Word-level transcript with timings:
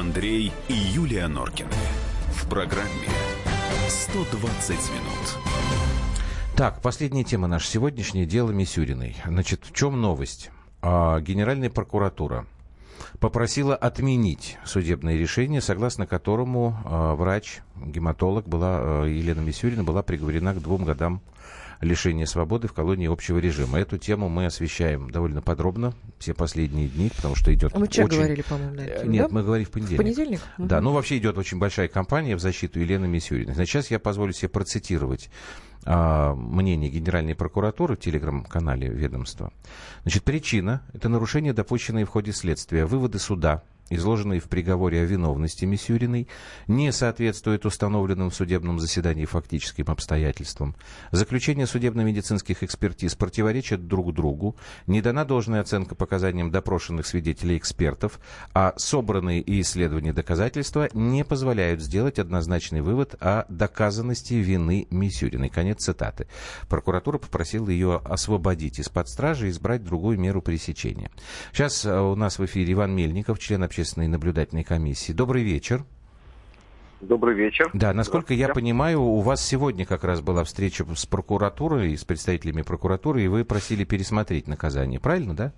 Андрей 0.00 0.50
и 0.68 0.72
Юлия 0.72 1.28
Норкины. 1.28 1.68
В 2.30 2.48
программе 2.48 2.88
120 3.86 4.70
минут. 4.70 5.38
Так, 6.56 6.80
последняя 6.80 7.22
тема 7.22 7.48
наша 7.48 7.66
сегодняшняя. 7.66 8.24
Дело 8.24 8.50
Мисюриной. 8.50 9.16
Значит, 9.26 9.66
в 9.66 9.74
чем 9.74 10.00
новость? 10.00 10.52
А, 10.80 11.20
Генеральная 11.20 11.68
прокуратура 11.68 12.46
попросила 13.18 13.76
отменить 13.76 14.56
судебное 14.64 15.18
решение, 15.18 15.60
согласно 15.60 16.06
которому 16.06 16.78
э, 16.82 17.12
врач, 17.12 17.60
гематолог 17.76 18.48
была, 18.48 19.04
э, 19.04 19.10
Елена 19.10 19.40
Мисюрина 19.40 19.84
была 19.84 20.02
приговорена 20.02 20.54
к 20.54 20.62
двум 20.62 20.86
годам 20.86 21.20
лишения 21.80 22.26
свободы 22.26 22.68
в 22.68 22.72
колонии 22.72 23.10
общего 23.10 23.38
режима. 23.38 23.78
Эту 23.78 23.98
тему 23.98 24.28
мы 24.28 24.46
освещаем 24.46 25.10
довольно 25.10 25.40
подробно 25.40 25.94
все 26.18 26.34
последние 26.34 26.88
дни, 26.88 27.10
потому 27.14 27.34
что 27.34 27.52
идет 27.54 27.74
мы 27.74 27.82
очень... 27.82 28.06
говорили, 28.06 28.42
по-моему, 28.42 28.74
на 28.74 28.80
эту 28.80 29.00
тему, 29.00 29.10
Нет, 29.12 29.28
да? 29.28 29.34
мы 29.34 29.42
говорили 29.42 29.64
в 29.64 29.70
понедельник. 29.70 30.00
В 30.00 30.02
понедельник? 30.02 30.40
Да, 30.58 30.76
Мгм. 30.76 30.84
ну 30.84 30.92
вообще 30.92 31.18
идет 31.18 31.38
очень 31.38 31.58
большая 31.58 31.88
кампания 31.88 32.36
в 32.36 32.40
защиту 32.40 32.80
Елены 32.80 33.08
Мисюриной. 33.08 33.54
Значит, 33.54 33.72
сейчас 33.72 33.90
я 33.90 33.98
позволю 33.98 34.32
себе 34.32 34.48
процитировать 34.48 35.30
а, 35.86 36.34
мнение 36.34 36.90
Генеральной 36.90 37.34
прокуратуры 37.34 37.96
в 37.96 38.00
телеграм-канале 38.00 38.88
ведомства. 38.88 39.52
Значит, 40.02 40.24
причина– 40.24 40.82
это 40.92 41.08
нарушение, 41.08 41.54
допущенное 41.54 42.04
в 42.04 42.10
ходе 42.10 42.32
следствия. 42.32 42.84
Выводы 42.84 43.18
суда, 43.18 43.62
изложенные 43.90 44.40
в 44.40 44.48
приговоре 44.48 45.02
о 45.02 45.04
виновности 45.04 45.64
Мисюриной, 45.64 46.28
не 46.66 46.92
соответствуют 46.92 47.66
установленным 47.66 48.30
в 48.30 48.34
судебном 48.34 48.78
заседании 48.80 49.24
фактическим 49.26 49.86
обстоятельствам. 49.88 50.74
Заключения 51.10 51.66
судебно-медицинских 51.66 52.62
экспертиз 52.62 53.14
противоречат 53.14 53.86
друг 53.86 54.14
другу, 54.14 54.56
не 54.86 55.02
дана 55.02 55.24
должная 55.24 55.60
оценка 55.60 55.94
показаниям 55.94 56.50
допрошенных 56.50 57.06
свидетелей 57.06 57.56
и 57.56 57.58
экспертов, 57.58 58.20
а 58.54 58.74
собранные 58.76 59.40
и 59.40 59.60
исследования 59.60 60.12
доказательства 60.12 60.88
не 60.94 61.24
позволяют 61.24 61.80
сделать 61.80 62.18
однозначный 62.18 62.80
вывод 62.80 63.14
о 63.20 63.44
доказанности 63.48 64.34
вины 64.34 64.86
Мисюриной. 64.90 65.48
Конец 65.48 65.84
цитаты. 65.84 66.26
Прокуратура 66.68 67.18
попросила 67.18 67.68
ее 67.68 68.00
освободить 68.04 68.78
из-под 68.78 69.08
стражи 69.08 69.48
и 69.48 69.50
избрать 69.50 69.84
другую 69.84 70.18
меру 70.18 70.42
пресечения. 70.42 71.10
Сейчас 71.52 71.84
э, 71.84 71.98
у 72.00 72.14
нас 72.14 72.38
в 72.38 72.44
эфире 72.44 72.72
Иван 72.74 72.94
Мельников, 72.94 73.38
член 73.38 73.62
общественной 73.80 74.08
наблюдательной 74.08 74.62
комиссии. 74.62 75.12
Добрый 75.12 75.42
вечер. 75.42 75.84
Добрый 77.00 77.34
вечер. 77.34 77.70
Да, 77.72 77.94
насколько 77.94 78.34
я 78.34 78.50
понимаю, 78.50 79.00
у 79.00 79.20
вас 79.20 79.42
сегодня 79.42 79.86
как 79.86 80.04
раз 80.04 80.20
была 80.20 80.44
встреча 80.44 80.84
с 80.94 81.06
прокуратурой, 81.06 81.96
с 81.96 82.04
представителями 82.04 82.60
прокуратуры, 82.60 83.22
и 83.22 83.28
вы 83.28 83.46
просили 83.46 83.84
пересмотреть 83.84 84.48
наказание, 84.48 85.00
правильно, 85.00 85.34
да? 85.34 85.52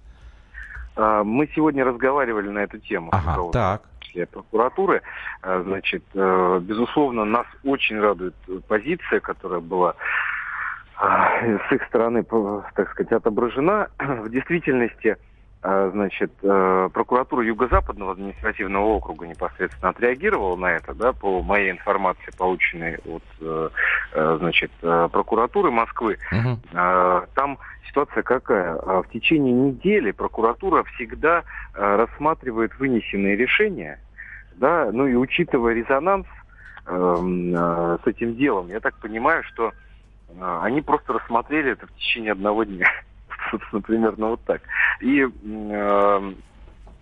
А, 0.95 1.25
Мы 1.25 1.49
сегодня 1.53 1.85
разговаривали 1.85 2.49
на 2.49 2.61
эту 2.61 2.79
тему. 2.79 3.09
Ага, 3.11 3.51
так. 3.51 3.83
прокуратуры. 4.31 5.03
А, 5.43 5.63
Значит, 5.65 6.05
э, 6.15 6.61
безусловно, 6.63 7.25
нас 7.25 7.47
очень 7.65 7.99
радует 7.99 8.37
позиция, 8.69 9.19
которая 9.19 9.59
была 9.59 9.97
а, 10.97 11.41
с 11.69 11.73
их 11.73 11.83
стороны, 11.89 12.23
так 12.77 12.89
сказать, 12.93 13.11
отображена. 13.11 13.89
В 13.99 14.31
действительности, 14.31 15.17
значит, 15.63 16.33
э, 16.43 16.89
прокуратура 16.93 17.45
Юго-Западного 17.45 18.13
административного 18.13 18.85
округа 18.85 19.27
непосредственно 19.27 19.91
отреагировала 19.91 20.57
на 20.57 20.73
это, 20.73 20.93
да, 20.95 21.13
по 21.13 21.41
моей 21.43 21.71
информации, 21.71 22.33
полученной 22.37 22.97
от, 23.07 23.23
э, 23.41 23.69
э, 24.13 24.37
значит, 24.41 24.73
прокуратуры 24.81 25.71
Москвы. 25.71 26.19
А, 26.75 27.27
Там 27.35 27.59
ситуация 27.89 28.23
какая? 28.23 28.75
А, 28.75 29.03
В 29.03 29.09
течение 29.11 29.53
недели 29.53 30.11
прокуратура 30.11 30.83
всегда 30.95 31.45
а, 31.75 31.97
рассматривает 31.97 32.77
вынесенные 32.79 33.37
решения, 33.37 34.01
да, 34.57 34.91
ну 34.93 35.07
и 35.07 35.15
учитывая 35.15 35.75
резонанс 35.75 36.27
эм, 36.87 37.55
а, 37.57 37.99
с 38.03 38.07
этим 38.07 38.35
делом, 38.37 38.69
я 38.69 38.81
так 38.81 38.95
понимаю, 38.97 39.45
что 39.45 39.73
а, 40.41 40.63
они 40.65 40.81
просто 40.81 41.13
рассмотрели 41.13 41.73
это 41.73 41.87
в 41.87 41.95
течение 41.95 42.33
одного 42.33 42.65
дня. 42.65 42.89
Собственно, 43.51 43.83
примерно 43.83 44.29
вот 44.29 44.41
так. 44.45 44.63
И, 45.01 45.21
м, 45.21 45.33
э, 45.43 46.35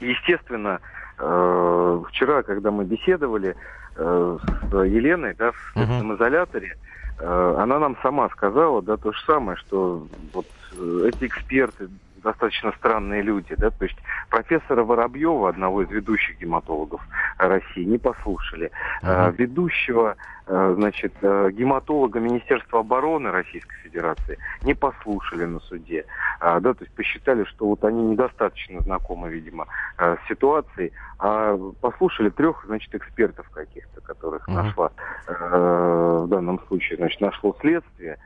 естественно, 0.00 0.80
э, 1.18 2.02
вчера, 2.08 2.42
когда 2.42 2.70
мы 2.70 2.84
беседовали 2.84 3.56
э, 3.96 4.38
с 4.70 4.74
Еленой, 4.74 5.34
да, 5.36 5.52
в 5.52 5.56
следственном 5.74 6.16
изоляторе, 6.16 6.76
Э, 7.20 7.54
она 7.58 7.78
нам 7.78 7.96
сама 8.02 8.28
сказала, 8.30 8.80
да, 8.80 8.96
то 8.96 9.12
же 9.12 9.18
самое, 9.26 9.56
что 9.58 10.08
вот 10.32 10.48
эти 10.72 11.26
эксперты 11.26 11.90
достаточно 12.22 12.72
странные 12.78 13.22
люди, 13.22 13.54
да, 13.56 13.70
то 13.70 13.84
есть 13.84 13.96
профессора 14.28 14.84
Воробьева, 14.84 15.48
одного 15.48 15.82
из 15.82 15.90
ведущих 15.90 16.38
гематологов 16.40 17.00
России, 17.38 17.84
не 17.84 17.98
послушали. 17.98 18.70
Мгм. 19.02 19.32
Ведущего, 19.32 20.16
э, 20.46 20.74
значит, 20.76 21.14
э, 21.22 21.50
гематолога 21.52 22.20
Министерства 22.20 22.80
обороны 22.80 23.30
Российской 23.30 23.76
Федерации 23.82 24.38
не 24.62 24.74
послушали 24.74 25.44
на 25.44 25.60
суде, 25.60 26.04
А, 26.42 26.58
да, 26.60 26.72
то 26.72 26.84
есть 26.84 26.94
посчитали, 26.94 27.44
что 27.44 27.66
вот 27.66 27.84
они 27.84 28.02
недостаточно 28.02 28.80
знакомы, 28.80 29.28
видимо, 29.28 29.66
с 29.98 30.18
ситуацией, 30.26 30.92
а 31.18 31.54
послушали 31.82 32.30
трех, 32.30 32.64
значит, 32.64 32.94
экспертов 32.94 33.48
каких-то, 33.50 34.00
которых 34.00 34.48
Мгм. 34.48 34.56
нашла 34.56 34.90
в 35.26 36.26
данном 36.28 36.60
случае, 36.66 36.96
значит, 36.96 37.20
нашло 37.20 37.54
следствие, 37.60 38.16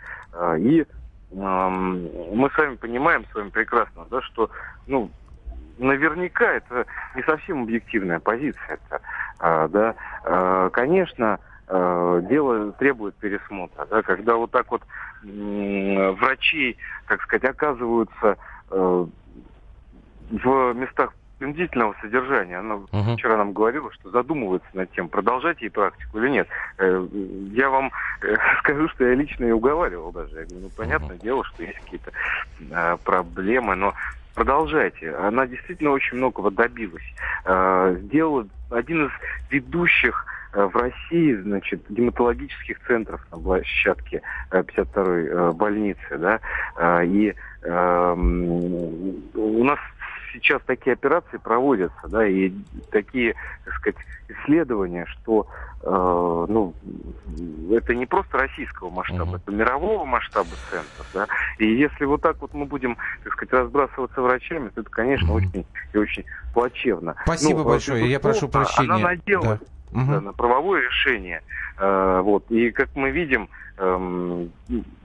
и 0.59 0.87
мы 1.35 2.51
с 2.51 2.57
вами 2.57 2.77
понимаем 2.77 3.25
с 3.31 3.35
вами 3.35 3.51
прекрасно, 3.51 4.07
да, 4.11 4.23
что, 4.23 4.51
ну, 4.87 5.11
наверняка 5.79 6.53
это 6.53 6.87
не 7.17 7.23
совсем 7.23 7.63
объективная 7.63 8.21
позиция, 8.21 8.79
это, 8.87 9.01
а, 9.39 9.69
да, 9.69 9.95
А, 10.25 10.71
конечно, 10.71 11.39
э, 11.67 12.23
дело 12.29 12.73
требует 12.73 13.15
пересмотра, 13.17 13.87
да, 13.87 14.03
когда 14.03 14.37
вот 14.37 14.51
так 14.51 14.71
вот 14.71 14.83
врачи, 15.23 16.77
так 17.09 17.23
сказать, 17.23 17.45
оказываются 17.45 18.37
э, 18.71 19.07
в 20.31 20.73
местах 20.75 21.15
принудительного 21.39 21.95
содержания. 22.01 22.59
Она 22.59 22.77
Мгм. 22.93 23.17
вчера 23.17 23.37
нам 23.37 23.53
говорила, 23.53 23.91
что 23.93 24.11
задумывается 24.11 24.69
над 24.73 24.91
тем, 24.93 25.09
продолжать 25.09 25.61
ей 25.63 25.71
практику 25.71 26.19
или 26.19 26.29
нет. 26.31 26.49
Э, 26.79 27.07
Я 27.53 27.71
вам 27.71 27.91
э, 28.23 28.35
скажу, 28.61 28.89
что 28.89 29.05
я 29.05 29.15
лично 29.15 29.45
ее 29.45 29.55
уговаривал 29.55 30.13
даже. 30.13 30.37
Я 30.41 30.45
говорю, 30.45 30.61
ну, 30.63 30.71
понятное 30.71 31.17
дело, 31.19 31.45
что 31.45 31.63
есть 31.63 31.79
какие-то 31.81 32.11
э, 32.61 32.97
проблемы, 33.05 33.75
но 33.75 33.95
продолжайте. 34.35 35.15
Она 35.15 35.47
действительно 35.47 35.91
очень 35.91 36.17
многого 36.19 36.51
добилась. 36.51 37.05
Э, 37.45 37.97
Сделала 38.03 38.47
один 38.71 39.07
из 39.07 39.13
ведущих 39.51 40.25
э, 40.53 40.65
в 40.65 40.75
России, 40.77 41.35
значит, 41.35 41.85
гематологических 41.89 42.79
центров 42.87 43.21
на 43.31 43.39
площадке 43.39 44.23
э, 44.51 44.63
52-й 44.63 45.27
э, 45.29 45.53
больницы, 45.53 46.19
да, 46.19 46.41
Э, 46.77 47.05
и 47.07 47.35
эм, 47.63 48.45
у 49.35 49.65
нас 49.65 49.79
сейчас 50.35 50.61
такие 50.67 50.93
операции 50.95 51.39
проводятся, 51.39 52.09
да, 52.09 52.27
и 52.27 52.53
такие, 52.91 53.35
так 53.65 53.75
сказать, 53.75 53.97
исследования, 54.29 55.07
что, 55.07 55.47
э, 55.83 55.87
ну, 55.87 56.75
это 57.71 57.95
не 57.95 58.07
просто 58.07 58.39
российского 58.39 58.91
масштаба, 58.91 59.25
Мгм. 59.25 59.37
это 59.37 59.51
мирового 59.53 60.05
масштаба 60.05 60.57
центров, 60.71 61.07
да, 61.13 61.27
и 61.59 61.67
если 61.67 62.05
вот 62.05 62.21
так 62.23 62.37
вот 62.41 62.53
мы 62.53 62.67
будем, 62.67 62.97
так 63.23 63.33
сказать, 63.35 63.53
разбрасываться 63.53 64.21
врачами, 64.21 64.71
то 64.71 64.81
это, 64.81 64.91
конечно, 64.91 65.27
Мгм. 65.27 65.37
очень 65.37 65.67
и 65.93 65.99
очень 65.99 66.25
плачевно. 66.53 67.15
Спасибо 67.23 67.61
Ну, 67.61 67.65
большое. 67.65 68.11
Я 68.11 68.21
прошу 68.21 68.49
прощения. 68.49 68.91
Она 68.93 68.99
надела 68.99 69.61
Да. 69.91 70.07
Да, 70.15 70.21
на 70.21 70.33
правовое 70.33 70.83
решение. 70.83 71.43
Э, 71.79 72.21
вот. 72.21 72.51
И 72.51 72.73
как 72.73 72.89
мы 72.95 73.13
видим, 73.13 73.49
эм, 73.77 74.53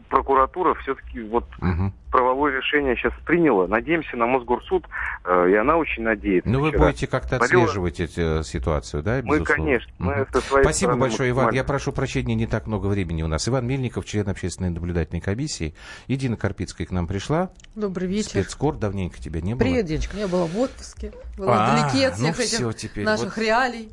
прокуратура 0.10 0.74
все-таки 0.82 1.22
вот 1.22 1.46
Мгм. 1.60 1.94
правовое 2.12 2.58
решение 2.58 2.96
сейчас 2.96 3.14
приняла. 3.26 3.68
Надеемся 3.68 4.18
на 4.18 4.26
Мосгорсуд, 4.26 4.86
э, 5.26 5.50
и 5.52 5.56
она 5.56 5.78
очень 5.78 6.04
надеется. 6.04 6.50
Ну, 6.50 6.60
вы 6.62 6.70
Вчера 6.70 6.86
будете 6.88 7.08
как-то 7.08 7.38
отслеживать 7.38 8.00
эту 8.00 8.44
ситуацию, 8.44 9.04
да? 9.04 9.22
Мы, 9.24 9.38
безусловно? 9.40 9.64
конечно, 9.64 9.94
мы 10.00 10.16
Мгм. 10.16 10.28
со 10.34 10.42
своей 10.42 10.64
Спасибо 10.64 10.96
большое, 10.96 11.30
Иван. 11.32 11.54
Я 11.54 11.64
прошу 11.64 11.92
прощения, 11.92 12.36
не 12.36 12.48
так 12.48 12.68
много 12.68 12.88
времени 12.88 13.24
у 13.24 13.28
нас. 13.28 13.48
Иван 13.48 13.66
Мельников, 13.68 14.06
член 14.06 14.28
общественной 14.28 14.70
наблюдательной 14.72 15.22
комиссии. 15.22 15.76
Едина 16.08 16.36
Карпицкая 16.38 16.88
к 16.88 16.92
нам 16.92 17.08
пришла. 17.08 17.52
Добрый 17.76 18.08
вечер. 18.08 18.30
Спецкор, 18.30 18.76
давненько 18.76 19.20
тебя 19.20 19.42
не 19.42 19.54
было. 19.54 19.60
Привет, 19.60 19.86
девочка. 19.86 20.18
Я 20.18 20.28
была 20.28 20.46
в 20.46 20.58
отпуске. 20.60 21.12
Была 21.38 21.56
А, 21.68 21.78
вдалеке 21.88 22.08
от 22.08 22.18
ну 22.18 22.26
всех 22.34 22.40
этих 22.40 22.50
всё 22.58 22.72
теперь. 22.74 23.06
наших 23.06 23.38
Вот. 23.38 23.44
реалий. 23.44 23.90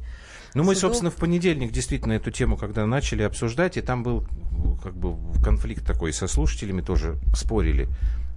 Ну, 0.56 0.64
мы, 0.64 0.74
судов. 0.74 0.92
собственно, 0.92 1.10
в 1.10 1.16
понедельник 1.16 1.70
действительно 1.70 2.14
эту 2.14 2.30
тему, 2.30 2.56
когда 2.56 2.86
начали 2.86 3.22
обсуждать, 3.22 3.76
и 3.76 3.82
там 3.82 4.02
был 4.02 4.26
как 4.82 4.94
бы 4.94 5.14
конфликт 5.44 5.86
такой 5.86 6.14
со 6.14 6.26
слушателями, 6.26 6.80
тоже 6.80 7.18
спорили, 7.34 7.88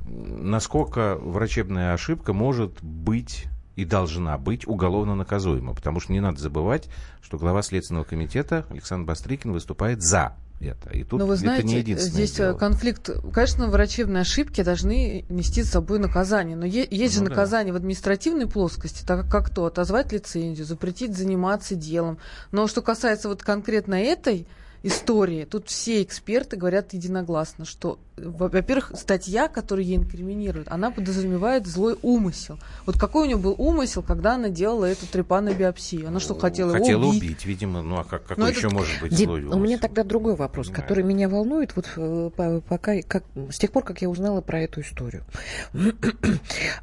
насколько 0.06 1.16
врачебная 1.16 1.94
ошибка 1.94 2.33
может 2.33 2.83
быть 2.83 3.45
и 3.77 3.86
должна 3.86 4.38
быть 4.38 4.68
уголовно 4.68 5.16
наказуема. 5.16 5.74
Потому 5.74 6.01
что 6.01 6.12
не 6.12 6.19
надо 6.19 6.42
забывать, 6.42 6.89
что 7.21 7.38
глава 7.38 7.62
Следственного 7.62 8.04
комитета 8.04 8.66
Александр 8.69 9.07
Бастрыкин 9.07 9.54
выступает 9.54 10.01
за 10.01 10.36
это. 10.60 10.90
И 10.92 11.04
тут 11.04 11.20
Но 11.20 11.26
вы 11.26 11.34
это 11.36 11.42
знаете, 11.42 11.68
не 11.68 11.78
единственное 11.78 12.12
здесь 12.14 12.34
э, 12.34 12.38
дело. 12.38 12.54
конфликт. 12.58 13.10
Конечно, 13.34 13.68
врачебные 13.68 14.22
ошибки 14.22 14.62
должны 14.64 15.26
нести 15.30 15.64
с 15.64 15.70
собой 15.70 16.00
наказание. 16.00 16.56
Но 16.56 16.66
е- 16.66 16.88
есть 16.90 17.14
же 17.14 17.20
Ну 17.22 17.26
да. 17.26 17.32
наказание 17.32 17.74
в 17.74 17.78
административной 17.78 18.48
плоскости, 18.48 19.04
так 19.06 19.30
как, 19.30 19.50
то 19.50 19.66
отозвать 19.66 20.12
лицензию, 20.12 20.66
запретить 20.66 21.18
заниматься 21.18 21.76
делом. 21.76 22.18
Но 22.52 22.68
что 22.68 22.82
касается 22.82 23.30
вот 23.30 23.42
конкретно 23.44 23.96
этой 23.96 24.46
истории, 24.84 25.46
тут 25.46 25.68
все 25.68 26.02
эксперты 26.04 26.56
говорят 26.56 26.94
единогласно, 26.94 27.66
что, 27.66 28.00
во-первых, 28.24 28.92
статья, 28.95 29.48
которую 29.48 29.86
ей 29.86 29.98
инкриминируют, 29.98 30.68
она 30.69 30.92
подразумевает 30.92 31.66
злой 31.68 31.98
умысел. 32.01 32.60
Вот 32.86 32.98
какой 33.00 33.24
у 33.24 33.25
нее 33.25 33.38
был 33.38 33.56
умысел, 33.57 34.01
когда 34.04 34.36
она 34.36 34.50
делала 34.50 34.86
эту 34.86 35.06
трепанобиопсию? 35.07 36.07
Она 36.07 36.19
что, 36.19 36.36
хотела, 36.36 36.71
Хотела 36.74 37.06
убить. 37.06 37.21
убить? 37.24 37.45
видимо. 37.45 37.81
Ну 37.81 37.98
а 37.98 38.04
как, 38.04 38.24
какой 38.24 38.44
Но 38.44 38.50
это- 38.50 38.57
еще 38.60 38.69
может 38.69 39.01
быть 39.01 39.13
Дим, 39.16 39.30
злой 39.30 39.42
у 39.42 39.44
меня 39.45 39.56
умысел? 39.57 39.80
тогда 39.80 40.04
другой 40.04 40.36
вопрос, 40.36 40.69
который 40.69 41.04
меня 41.04 41.30
волнует, 41.30 41.75
вот 41.75 41.88
э, 41.95 42.30
по- 42.36 42.62
пока, 42.62 43.01
как, 43.07 43.24
с 43.51 43.57
тех 43.57 43.71
пор, 43.71 43.83
как 43.83 44.01
я 44.01 44.10
узнала 44.10 44.42
про 44.42 44.62
эту 44.62 44.81
историю. 44.81 45.24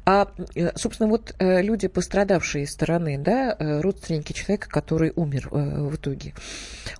А, 0.05 0.27
э, 0.55 0.71
собственно, 0.75 1.09
вот 1.09 1.35
э, 1.39 1.61
люди, 1.61 1.87
пострадавшие 1.87 2.67
стороны, 2.67 3.17
да, 3.17 3.55
родственники 3.59 4.33
человека, 4.33 4.69
который 4.69 5.11
умер 5.15 5.49
в 5.51 5.95
итоге, 5.95 6.33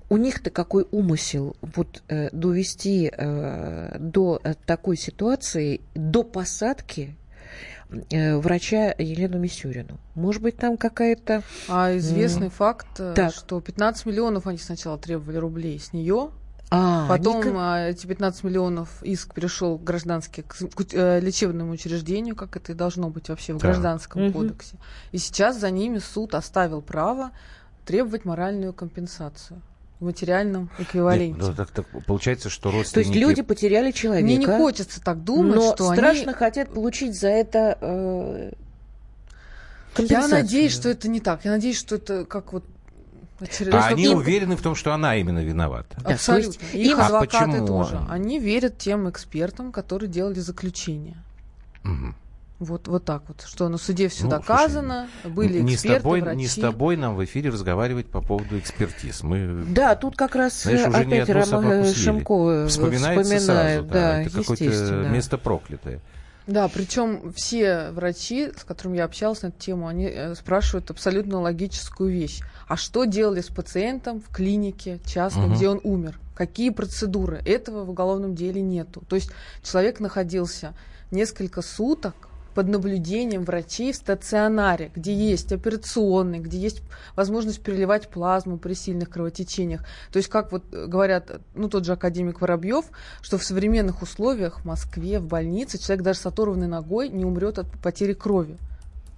у 0.09 0.17
них-то 0.17 0.49
какой 0.49 0.85
умысел 0.91 1.55
вот 1.61 2.01
довести 2.31 3.11
э, 3.15 3.97
до 4.27 4.41
э, 4.43 4.53
такой 4.65 4.97
ситуации, 4.97 5.81
до 5.95 6.23
посадки 6.23 7.15
э, 8.09 8.37
врача 8.37 8.93
Елену 8.97 9.39
Мисюрину? 9.39 9.97
Может 10.15 10.41
быть, 10.41 10.57
там 10.57 10.77
какая-то... 10.77 11.43
А 11.67 11.95
известный 11.97 12.49
факт, 12.49 12.87
э, 12.99 13.13
Так. 13.15 13.33
что 13.33 13.61
15 13.61 14.05
миллионов 14.05 14.47
они 14.47 14.57
сначала 14.57 14.97
требовали 14.97 15.37
рублей 15.37 15.79
с 15.79 15.93
нее, 15.93 16.31
А, 16.69 17.07
потом 17.07 17.41
они 17.41 17.51
а, 17.55 17.87
эти 17.89 18.05
15 18.05 18.43
миллионов 18.43 19.01
иск 19.01 19.33
перешел 19.33 19.77
гражданский 19.77 20.41
к, 20.41 20.53
к, 20.53 20.93
э, 20.93 21.21
лечебному 21.21 21.71
учреждению, 21.71 22.35
как 22.35 22.57
это 22.57 22.73
и 22.73 22.75
должно 22.75 23.09
быть 23.09 23.29
вообще 23.29 23.53
в 23.53 23.59
Так. 23.59 23.71
гражданском 23.71 24.23
Мгм. 24.23 24.33
кодексе. 24.33 24.75
И 25.13 25.17
сейчас 25.17 25.57
за 25.57 25.71
ними 25.71 25.99
суд 25.99 26.35
оставил 26.35 26.81
право 26.81 27.31
требовать 27.85 28.25
моральную 28.25 28.73
компенсацию 28.73 29.61
в 29.99 30.05
материальном 30.05 30.69
Нет, 30.77 30.87
эквиваленте. 30.89 31.41
ну, 31.41 31.53
так, 31.55 31.71
так 31.71 31.85
получается, 32.05 32.49
что 32.49 32.69
То 32.71 32.77
есть 32.77 32.95
родственники... 32.95 33.17
люди 33.19 33.41
потеряли 33.41 33.91
человека. 33.91 34.25
Мне 34.25 34.37
не 34.37 34.45
хочется 34.45 35.01
так 35.01 35.23
думать, 35.23 35.55
но 35.55 35.73
что 35.75 35.91
страшно 35.93 36.23
они... 36.31 36.33
хотят 36.33 36.71
получить 36.73 37.19
за 37.19 37.29
это 37.29 37.77
э, 37.81 38.51
Я 39.97 40.27
надеюсь, 40.27 40.73
что 40.73 40.89
это 40.89 41.07
не 41.07 41.19
так. 41.19 41.45
Я 41.45 41.51
надеюсь, 41.51 41.77
что 41.79 41.95
это 41.95 42.25
как 42.25 42.53
вот 42.53 42.63
очеред- 43.39 43.73
А 43.73 43.87
они 43.87 44.05
им- 44.05 44.17
уверены 44.17 44.55
в 44.55 44.61
том, 44.61 44.75
что 44.75 44.93
она 44.93 45.15
именно 45.15 45.39
виновата. 45.43 45.97
Да, 46.03 46.13
Абсолютно. 46.13 46.63
есть 46.73 46.75
Их 46.75 46.99
А 46.99 47.07
адвокаты 47.07 47.51
почему? 47.51 47.67
тоже. 47.67 47.99
Они 48.09 48.39
верят 48.39 48.77
тем 48.77 49.09
экспертам, 49.09 49.71
которые 49.71 50.09
делали 50.09 50.39
заключение. 50.39 51.17
Мгм. 51.83 52.15
Вот, 52.59 52.87
вот 52.87 53.05
так 53.05 53.21
вот, 53.27 53.43
что 53.47 53.69
на 53.69 53.77
суде 53.77 54.07
все 54.07 54.23
Ну, 54.23 54.31
доказано, 54.31 55.07
были 55.23 55.59
не 55.59 55.75
эксперты, 55.75 55.99
с 55.99 56.01
тобой, 56.01 56.21
врачи. 56.21 56.37
Не 56.37 56.47
с 56.47 56.55
тобой 56.55 56.97
нам 56.97 57.15
в 57.15 57.23
эфире 57.23 57.51
разговаривать 57.51 58.07
по 58.07 58.19
поводу 58.19 58.57
экспертиз. 58.57 59.21
Мы 59.21 59.63
Да, 59.69 59.95
тут 59.95 60.15
как 60.15 60.35
раз 60.35 60.63
Знаешь, 60.63 60.87
уже 60.87 60.97
опять 60.97 61.21
одну 61.29 61.33
Рома 61.35 61.45
собаку 61.45 61.69
э, 61.69 61.83
съели. 61.83 61.93
Шимко 62.03 62.67
вспоминается 62.67 63.23
вспоминает. 63.23 63.79
сразу. 63.81 63.89
Да, 63.89 64.21
это 64.21 64.29
какое-то 64.31 65.09
место 65.11 65.37
проклятое. 65.37 65.99
Да, 66.47 66.67
причем 66.69 67.31
все 67.33 67.91
врачи, 67.91 68.49
с 68.57 68.63
которыми 68.63 68.97
я 68.97 69.03
общалась 69.05 69.41
на 69.43 69.47
эту 69.47 69.59
тему, 69.59 69.87
они 69.87 70.05
э, 70.05 70.33
спрашивают 70.33 70.89
абсолютно 70.89 71.39
логическую 71.41 72.09
вещь. 72.09 72.39
А 72.67 72.75
что 72.75 73.03
делали 73.03 73.41
с 73.41 73.49
пациентом 73.49 74.19
в 74.21 74.33
клинике 74.33 74.99
частной, 75.05 75.45
Мгм. 75.47 75.55
где 75.55 75.69
он 75.69 75.79
умер? 75.83 76.19
Какие 76.35 76.71
процедуры? 76.71 77.41
Этого 77.45 77.83
в 77.83 77.89
уголовном 77.91 78.33
деле 78.33 78.61
нету. 78.61 79.03
То 79.09 79.15
есть 79.15 79.29
человек 79.61 79.99
находился 79.99 80.73
несколько 81.11 81.61
суток 81.61 82.26
под 82.57 82.69
наблюдением 82.69 83.43
врачей 83.43 83.91
в 83.91 83.95
стационаре, 83.95 84.89
где 84.95 85.13
есть 85.13 85.51
операционный, 85.53 86.39
где 86.39 86.57
есть 86.57 86.81
возможность 87.15 87.61
переливать 87.61 88.09
плазму 88.09 88.57
при 88.57 88.73
сильных 88.73 89.11
кровотечениях. 89.11 89.81
То 90.11 90.17
есть, 90.17 90.27
как 90.27 90.51
вот 90.51 90.63
э, 90.71 90.87
говорят, 90.87 91.39
ну, 91.53 91.69
тот 91.69 91.85
же 91.85 91.93
академик 91.93 92.41
Воробьев, 92.41 92.85
что 93.21 93.37
в 93.37 93.43
современных 93.43 94.01
условиях 94.01 94.61
в 94.61 94.65
Москве, 94.65 95.19
в 95.19 95.27
больнице, 95.27 95.77
человек 95.77 96.03
даже 96.03 96.17
с 96.17 96.25
оторванной 96.25 96.65
ногой 96.65 97.09
не 97.09 97.25
умрет 97.25 97.59
от 97.59 97.67
потери 97.83 98.13
крови. 98.13 98.57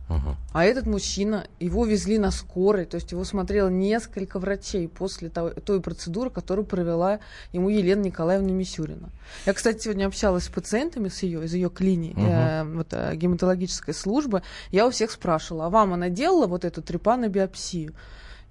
Мгм. 0.09 0.35
А 0.53 0.65
этот 0.65 0.87
мужчина, 0.87 1.45
его 1.59 1.85
везли 1.85 2.17
на 2.17 2.31
скорой, 2.31 2.85
то 2.85 2.95
есть 2.95 3.11
его 3.11 3.23
смотрело 3.23 3.69
несколько 3.69 4.39
врачей 4.39 4.87
после 4.87 5.29
того- 5.29 5.51
той 5.51 5.81
процедуры, 5.81 6.31
которую 6.31 6.65
провела 6.65 7.19
ему 7.53 7.69
Елена 7.69 8.01
Николаевна 8.01 8.51
Мисюрина. 8.51 9.09
Я, 9.45 9.53
кстати, 9.53 9.83
сегодня 9.83 10.07
общалась 10.07 10.45
с 10.45 10.49
пациентами 10.49 11.09
с 11.09 11.21
ее, 11.21 11.45
из 11.45 11.53
ее 11.53 11.69
клиники, 11.69 12.17
Мгм. 12.17 12.29
э, 12.31 12.63
вот, 12.77 12.87
э, 12.91 13.15
гематологической 13.15 13.93
службы. 13.93 14.41
Я 14.71 14.87
у 14.87 14.89
всех 14.89 15.11
спрашивала, 15.11 15.67
а 15.67 15.69
вам 15.69 15.93
она 15.93 16.09
делала 16.09 16.47
вот 16.47 16.65
эту 16.65 16.81
трепанобиопсию? 16.81 17.93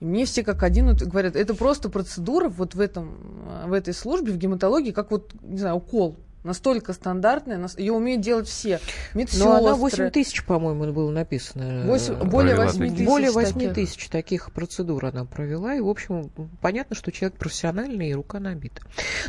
И 0.00 0.04
мне 0.04 0.26
все 0.26 0.44
как 0.44 0.62
один 0.62 0.86
вот 0.86 1.02
говорят, 1.02 1.34
это 1.34 1.54
просто 1.54 1.88
процедура 1.88 2.48
вот 2.48 2.76
в, 2.76 2.80
этом, 2.80 3.16
э, 3.64 3.68
в 3.68 3.72
этой 3.72 3.92
службе, 3.94 4.32
в 4.32 4.36
гематологии, 4.36 4.92
как 4.92 5.10
вот, 5.10 5.32
не 5.42 5.58
знаю, 5.58 5.74
укол. 5.74 6.16
Настолько 6.44 6.92
стандартная, 6.92 7.68
ее 7.76 7.92
умеют 7.92 8.20
делать 8.22 8.46
все. 8.48 8.80
Медсестры. 9.12 9.48
Но 9.48 9.56
она 9.56 9.74
8 9.74 10.10
тысяч, 10.10 10.44
по-моему, 10.44 10.92
было 10.92 11.10
написано. 11.10 11.84
Восемь- 11.84 12.14
Э, 12.14 12.24
более 12.24 12.54
Провела 12.54 12.64
8 12.66 12.78
такие. 12.78 12.94
тысяч. 12.96 13.06
Более 13.06 13.30
8 13.32 13.52
таких. 13.54 13.74
тысяч 13.74 14.08
таких 14.08 14.52
процедур 14.52 15.04
она 15.06 15.24
провела, 15.24 15.74
и, 15.74 15.80
в 15.80 15.88
общем, 15.88 16.30
понятно, 16.60 16.94
что 16.94 17.10
человек 17.10 17.36
профессиональный 17.38 18.10
и 18.10 18.14
рука 18.14 18.38
набита. 18.38 18.82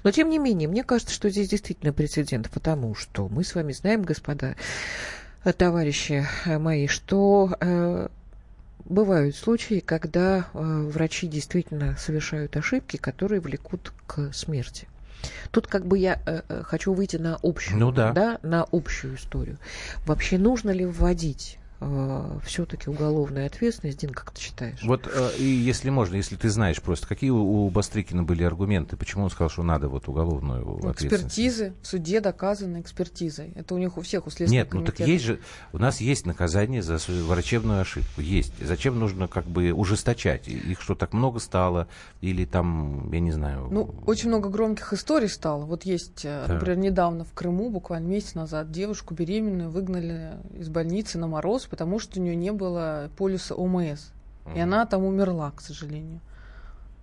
Но, 0.04 0.12
тем 0.12 0.30
не 0.30 0.38
менее, 0.38 0.70
мне 0.70 0.84
кажется, 0.84 1.14
что 1.14 1.30
здесь 1.30 1.50
действительно 1.50 1.94
прецедент, 1.94 2.50
потому 2.52 2.94
что 2.94 3.28
мы 3.28 3.44
с 3.44 3.56
вами 3.56 3.74
знаем, 3.74 4.04
господа, 4.04 4.56
э, 5.44 5.52
товарищи 5.54 6.28
э, 6.46 6.58
мои, 6.60 6.86
что 6.88 7.56
э, 7.60 8.08
бывают 8.86 9.36
случаи, 9.36 9.80
когда 9.80 10.46
э, 10.54 10.60
врачи 10.94 11.28
действительно 11.28 11.96
совершают 11.98 12.56
ошибки, 12.56 12.98
которые 12.98 13.42
влекут 13.42 13.92
к 14.06 14.32
смерти. 14.32 14.88
Тут 15.52 15.68
как 15.68 15.86
бы 15.86 15.98
я 15.98 16.22
э, 16.26 16.42
э, 16.50 16.64
хочу 16.64 16.94
выйти 16.94 17.18
на 17.18 17.38
общую, 17.44 17.78
Ну 17.78 17.92
да. 17.92 18.40
на 18.44 18.66
общую 18.72 19.16
историю. 19.16 19.58
Вообще 20.06 20.38
нужно 20.38 20.72
ли 20.72 20.86
вводить 20.86 21.59
все-таки 22.44 22.90
уголовную 22.90 23.46
ответственность, 23.46 24.00
Дин, 24.00 24.10
как 24.12 24.32
ты 24.32 24.42
считаешь? 24.42 24.80
Вот, 24.84 25.08
э, 25.08 25.30
и 25.38 25.46
если 25.46 25.90
можно, 25.90 26.16
если 26.16 26.36
ты 26.36 26.50
знаешь 26.50 26.82
просто, 26.82 27.08
какие 27.08 27.30
у, 27.30 27.66
у 27.66 27.70
Бастрыкина 27.70 28.24
были 28.24 28.44
аргументы, 28.44 28.98
почему 28.98 29.24
он 29.24 29.30
сказал, 29.30 29.50
что 29.50 29.64
надо 29.64 29.88
вот 29.88 30.08
уголовную 30.10 30.62
ответственность? 30.78 31.06
Экспертизы 31.06 31.74
в 31.82 31.88
суде 31.88 32.20
доказаны 32.20 32.82
экспертизой. 32.82 33.54
Это 33.56 33.76
у 33.76 33.78
них 33.78 33.98
у 33.98 34.02
всех, 34.02 34.28
у 34.28 34.30
Следственного 34.30 34.66
Нет, 34.66 34.74
ну 34.74 34.84
так 34.84 34.96
комитета. 34.98 35.12
есть 35.12 35.24
же, 35.24 35.40
у 35.72 35.78
нас 35.78 36.02
есть 36.02 36.26
наказание 36.26 36.82
за 36.82 36.98
врачебную 37.08 37.82
ошибку, 37.82 38.22
есть. 38.22 38.54
Зачем 38.60 39.00
нужно 39.00 39.28
как 39.30 39.46
бы 39.46 39.72
ужесточать? 39.72 40.48
Их 40.48 40.82
что, 40.82 40.96
так 40.96 41.14
много 41.14 41.40
стало? 41.40 41.88
Или 42.20 42.44
там, 42.44 43.10
я 43.14 43.22
не 43.22 43.32
знаю... 43.32 43.70
Ну, 43.72 43.96
очень 44.06 44.28
много 44.28 44.50
громких 44.50 44.92
историй 44.92 45.30
стало. 45.30 45.64
Вот 45.64 45.84
есть, 45.84 46.26
э, 46.26 46.44
Так. 46.46 46.56
например, 46.56 46.78
недавно 46.78 47.24
в 47.24 47.32
Крыму, 47.34 47.70
буквально 47.70 48.08
месяц 48.08 48.36
назад, 48.36 48.72
девушку 48.72 49.14
беременную 49.14 49.70
выгнали 49.70 50.34
из 50.58 50.68
больницы 50.68 51.18
на 51.18 51.28
мороз, 51.28 51.69
потому 51.70 52.00
что 52.00 52.20
у 52.20 52.24
нее 52.24 52.36
не 52.36 52.52
было 52.52 53.10
полюса 53.18 53.56
ОМС. 53.56 54.12
И 54.46 54.50
Мгм. 54.50 54.62
она 54.62 54.86
там 54.86 55.06
умерла, 55.06 55.52
к 55.52 55.62
сожалению. 55.62 56.22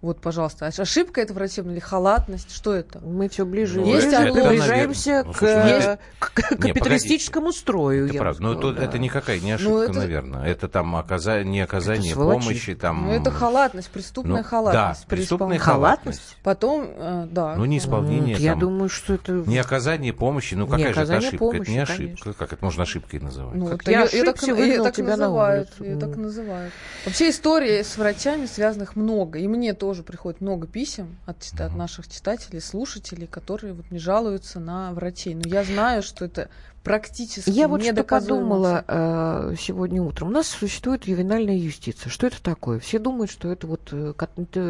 Вот, 0.06 0.20
пожалуйста. 0.20 0.66
А 0.66 0.82
ошибка 0.82 1.20
это 1.20 1.34
врачебная 1.34 1.72
или 1.74 1.80
халатность? 1.80 2.54
Что 2.54 2.72
это? 2.72 3.00
Мы 3.00 3.28
все 3.28 3.44
ближе 3.44 3.80
Ну, 3.80 3.86
Есть 3.86 4.06
это, 4.06 4.32
приближаемся 4.32 5.10
наверное, 5.10 5.26
ну, 5.26 5.32
к, 5.32 5.40
ну, 5.42 5.48
это- 5.48 5.98
к- 6.20 6.32
к 6.32 6.50
Не, 6.52 6.56
капиталистическому 6.72 7.52
строю. 7.52 8.04
Это 8.04 8.14
я 8.14 8.20
бы 8.20 8.24
правда. 8.24 8.42
Но 8.42 8.52
сказала, 8.54 8.70
это, 8.72 8.80
да. 8.80 8.86
это 8.86 8.98
никакая 9.00 9.40
не 9.40 9.50
ошибка, 9.52 9.72
Ну, 9.72 9.82
это- 9.82 9.92
наверное. 9.94 10.44
Это 10.46 10.68
там 10.68 10.94
оказа... 10.94 11.42
не 11.42 11.60
оказание 11.60 12.12
Это 12.12 12.20
сволочи. 12.20 12.44
помощи. 12.46 12.74
Там... 12.76 13.06
Ну, 13.06 13.12
это 13.12 13.30
халатность, 13.32 13.90
преступная 13.90 14.42
Ну, 14.42 14.48
халатность. 14.48 15.00
Да, 15.02 15.06
преступная 15.08 15.58
халатность. 15.58 16.36
Потом, 16.44 16.86
э, 16.88 17.26
да. 17.28 17.56
Ну, 17.56 17.64
не 17.64 17.78
исполнение. 17.78 18.36
Я 18.36 18.52
там, 18.52 18.60
думаю, 18.60 18.88
что 18.88 19.14
это... 19.14 19.32
Не 19.32 19.58
оказание 19.58 20.12
помощи. 20.12 20.54
Ну, 20.54 20.66
Не 20.66 20.70
какая 20.70 20.84
же 20.84 20.90
это 20.92 21.00
оказание 21.00 21.28
ошибка? 21.30 21.44
это 21.46 21.54
не 21.58 21.64
помощи, 21.64 21.80
ошибка. 21.80 21.96
конечно. 22.04 22.32
Как 22.34 22.52
это 22.52 22.64
можно 22.64 22.82
ошибкой 22.84 23.20
называть? 23.20 23.54
Ну, 23.56 23.66
Как 23.66 23.82
это 23.82 23.90
я 23.90 24.02
ошибся, 24.04 24.24
так, 24.26 24.42
выгнал 24.42 24.64
её 24.66 24.84
так 24.84 24.94
тебя 24.94 25.06
на 25.08 25.16
называют, 25.16 25.68
улицу. 25.80 25.84
её 25.84 25.98
так 25.98 26.16
называют. 26.16 26.72
Вообще 27.04 27.30
истории 27.30 27.82
с 27.82 27.96
врачами 27.98 28.46
связанных 28.46 28.94
много. 28.94 29.38
И 29.40 29.48
мне 29.48 29.74
тоже 29.74 29.95
приходит 30.02 30.40
много 30.40 30.66
писем 30.66 31.16
от, 31.26 31.38
чита- 31.38 31.66
от 31.66 31.76
наших 31.76 32.08
читателей, 32.08 32.60
слушателей, 32.60 33.26
которые 33.26 33.72
вот 33.72 33.90
не 33.90 33.98
жалуются 33.98 34.60
на 34.60 34.92
врачей. 34.92 35.34
Но 35.34 35.42
я 35.46 35.64
знаю, 35.64 36.02
что 36.02 36.24
это 36.24 36.48
практически 36.82 37.50
Я 37.50 37.66
вот 37.66 37.82
что 37.82 38.04
подумала 38.04 38.84
э, 38.86 39.54
сегодня 39.58 40.00
утром. 40.02 40.28
У 40.28 40.30
нас 40.30 40.46
существует 40.46 41.06
ювенальная 41.06 41.56
юстиция. 41.56 42.10
Что 42.10 42.28
это 42.28 42.40
такое? 42.40 42.78
Все 42.78 42.98
думают, 42.98 43.30
что 43.30 43.50
это 43.50 43.66
вот 43.66 43.88
э, 43.92 44.14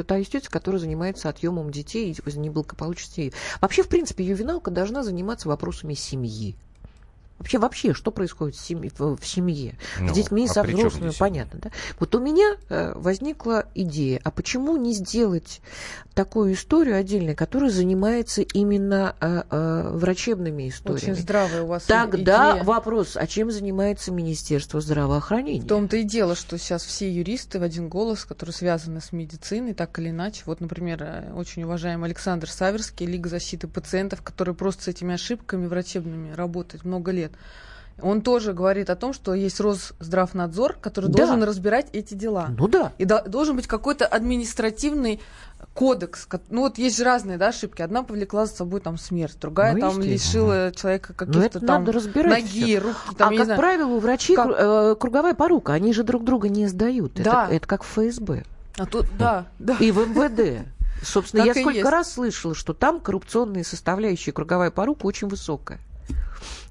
та 0.06 0.16
юстиция, 0.16 0.50
которая 0.50 0.80
занимается 0.80 1.28
отъемом 1.28 1.70
детей 1.70 2.16
из 2.24 2.36
неблагополучия. 2.36 3.32
Вообще, 3.60 3.82
в 3.82 3.88
принципе, 3.88 4.24
ювеналка 4.24 4.70
должна 4.70 5.02
заниматься 5.02 5.48
вопросами 5.48 5.94
семьи. 5.94 6.56
Вообще, 7.38 7.58
вообще, 7.58 7.94
что 7.94 8.10
происходит 8.10 8.56
в 8.56 8.64
семье, 8.64 8.90
в 8.98 9.24
семье 9.24 9.76
Ну, 10.00 10.08
с 10.08 10.12
детьми, 10.12 10.46
а 10.48 10.52
со 10.52 10.62
взрослыми, 10.62 11.12
понятно, 11.18 11.60
да? 11.62 11.70
Вот 12.00 12.14
у 12.14 12.20
меня 12.20 12.56
э, 12.68 12.92
возникла 12.96 13.66
идея, 13.74 14.20
а 14.24 14.30
почему 14.30 14.76
не 14.76 14.94
сделать 14.94 15.60
такую 16.14 16.54
историю 16.54 16.96
отдельную, 16.96 17.36
которая 17.36 17.70
занимается 17.70 18.40
именно 18.40 19.14
э, 19.20 19.42
э, 19.50 19.90
врачебными 19.92 20.68
историями? 20.68 21.12
Очень 21.12 21.22
здравая 21.22 21.62
у 21.62 21.66
вас 21.66 21.84
Тогда 21.84 22.52
идея. 22.52 22.64
вопрос, 22.64 23.16
а 23.16 23.26
чем 23.26 23.50
занимается 23.50 24.12
Министерство 24.12 24.80
здравоохранения? 24.80 25.60
В 25.60 25.66
том-то 25.66 25.98
и 25.98 26.04
дело, 26.04 26.34
что 26.34 26.56
сейчас 26.58 26.84
все 26.84 27.12
юристы 27.12 27.60
в 27.60 27.62
один 27.62 27.88
голос, 27.88 28.24
которые 28.24 28.54
связаны 28.54 29.02
с 29.02 29.12
медициной, 29.12 29.74
так 29.74 29.98
или 29.98 30.08
иначе. 30.08 30.42
Вот, 30.46 30.60
например, 30.60 31.02
э, 31.02 31.32
очень 31.34 31.64
уважаемый 31.64 32.06
Александр 32.06 32.48
Саверский, 32.48 33.06
Лига 33.06 33.28
защиты 33.28 33.68
пациентов, 33.68 34.22
который 34.22 34.54
просто 34.54 34.84
с 34.84 34.88
этими 34.88 35.14
ошибками 35.14 35.66
врачебными 35.66 36.32
работает 36.32 36.84
много 36.84 37.10
лет. 37.10 37.25
Он 38.02 38.20
тоже 38.20 38.52
говорит 38.52 38.90
о 38.90 38.94
том, 38.96 39.14
что 39.14 39.32
есть 39.32 39.58
Росздравнадзор, 39.58 40.74
который 40.82 41.10
Да. 41.10 41.16
должен 41.18 41.42
разбирать 41.42 41.86
эти 41.94 42.12
дела. 42.12 42.48
Ну 42.58 42.68
да. 42.68 42.92
И 42.98 43.06
до- 43.06 43.22
должен 43.26 43.56
быть 43.56 43.66
какой-то 43.66 44.04
административный 44.06 45.18
кодекс. 45.72 46.26
ко- 46.26 46.40
Ну 46.50 46.60
вот 46.60 46.76
есть 46.76 46.98
же 46.98 47.04
разные 47.04 47.38
да, 47.38 47.48
ошибки. 47.48 47.80
Одна 47.80 48.02
повлекла 48.02 48.44
за 48.44 48.54
собой 48.54 48.80
там 48.80 48.98
смерть, 48.98 49.38
другая 49.40 49.72
Ну, 49.72 49.80
там 49.80 50.00
лишила 50.02 50.72
человека 50.76 51.14
Но 51.18 51.26
каких-то 51.26 51.60
там 51.60 51.84
ноги, 51.84 52.76
руки. 52.76 52.96
Там, 53.16 53.32
а 53.32 53.36
как 53.36 53.44
знаю. 53.46 53.58
правило, 53.60 53.88
у 53.88 53.98
врачей 53.98 54.36
Как? 54.36 54.50
э, 54.58 54.94
круговая 55.00 55.32
порука, 55.34 55.72
они 55.72 55.94
же 55.94 56.02
друг 56.04 56.22
друга 56.22 56.50
не 56.50 56.66
сдают. 56.66 57.14
Да. 57.14 57.44
Это, 57.46 57.54
это 57.54 57.66
как 57.66 57.82
в 57.82 57.86
ФСБ. 57.86 58.44
А 58.76 58.84
тут, 58.84 59.06
да, 59.18 59.46
да. 59.58 59.74
И 59.80 59.90
в 59.90 59.98
МВД. 60.06 60.66
Собственно, 61.02 61.44
Так 61.46 61.56
я 61.56 61.62
сколько 61.62 61.78
есть. 61.78 61.90
раз 61.90 62.12
слышала, 62.12 62.54
что 62.54 62.74
там 62.74 63.00
коррупционные 63.00 63.64
составляющие 63.64 64.32
круговая 64.34 64.70
порука 64.70 65.06
очень 65.06 65.28
высокая. 65.28 65.78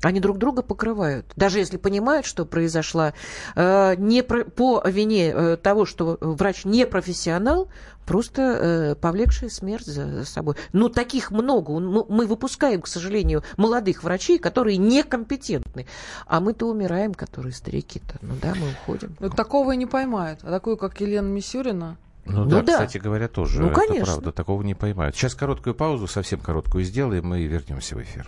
Они 0.01 0.19
друг 0.19 0.37
друга 0.37 0.61
покрывают. 0.61 1.25
Даже 1.35 1.59
если 1.59 1.77
понимают, 1.77 2.25
что 2.25 2.45
произошла 2.45 3.13
э, 3.55 3.95
не 3.97 4.21
про- 4.23 4.45
по 4.45 4.83
вине 4.85 5.31
э, 5.33 5.57
того, 5.57 5.85
что 5.85 6.17
врач 6.21 6.65
не 6.65 6.85
профессионал, 6.85 7.69
просто 8.05 8.41
э, 8.41 8.95
повлекшая 8.95 9.49
смерть 9.49 9.85
за, 9.85 10.07
за 10.07 10.25
собой. 10.25 10.55
Ну, 10.73 10.89
таких 10.89 11.31
много. 11.31 11.79
Мы, 11.79 12.05
мы 12.07 12.27
выпускаем, 12.27 12.81
к 12.81 12.87
сожалению, 12.87 13.43
молодых 13.57 14.03
врачей, 14.03 14.37
которые 14.37 14.77
некомпетентны. 14.77 15.87
А 16.27 16.39
мы-то 16.39 16.67
умираем, 16.69 17.13
которые 17.15 17.53
старики-то. 17.53 18.17
Ну 18.21 18.35
да, 18.41 18.53
мы 18.55 18.69
уходим. 18.71 19.15
Вот 19.19 19.35
такого 19.35 19.71
и 19.71 19.77
не 19.77 19.87
поймают. 19.87 20.41
А 20.43 20.51
такую, 20.51 20.77
как 20.77 21.01
Елена 21.01 21.27
Мисюрина, 21.27 21.97
Ну, 22.25 22.43
Ну 22.43 22.49
да, 22.49 22.61
да. 22.61 22.73
кстати 22.73 22.99
говоря, 22.99 23.27
тоже. 23.27 23.59
Ну, 23.61 23.67
это 23.67 23.75
конечно. 23.81 24.05
правда, 24.05 24.31
такого 24.31 24.61
не 24.61 24.75
поймают. 24.75 25.15
Сейчас 25.15 25.33
короткую 25.33 25.73
паузу, 25.73 26.05
совсем 26.07 26.39
короткую 26.39 26.83
сделаем 26.83 27.33
и 27.33 27.43
вернемся 27.43 27.95
в 27.95 28.01
эфир. 28.03 28.27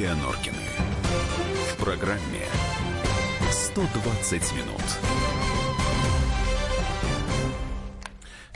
Юлия 0.00 0.14
Норкины. 0.14 0.56
В 1.72 1.84
программе 1.84 2.46
120 3.50 4.32
минут. 4.54 4.80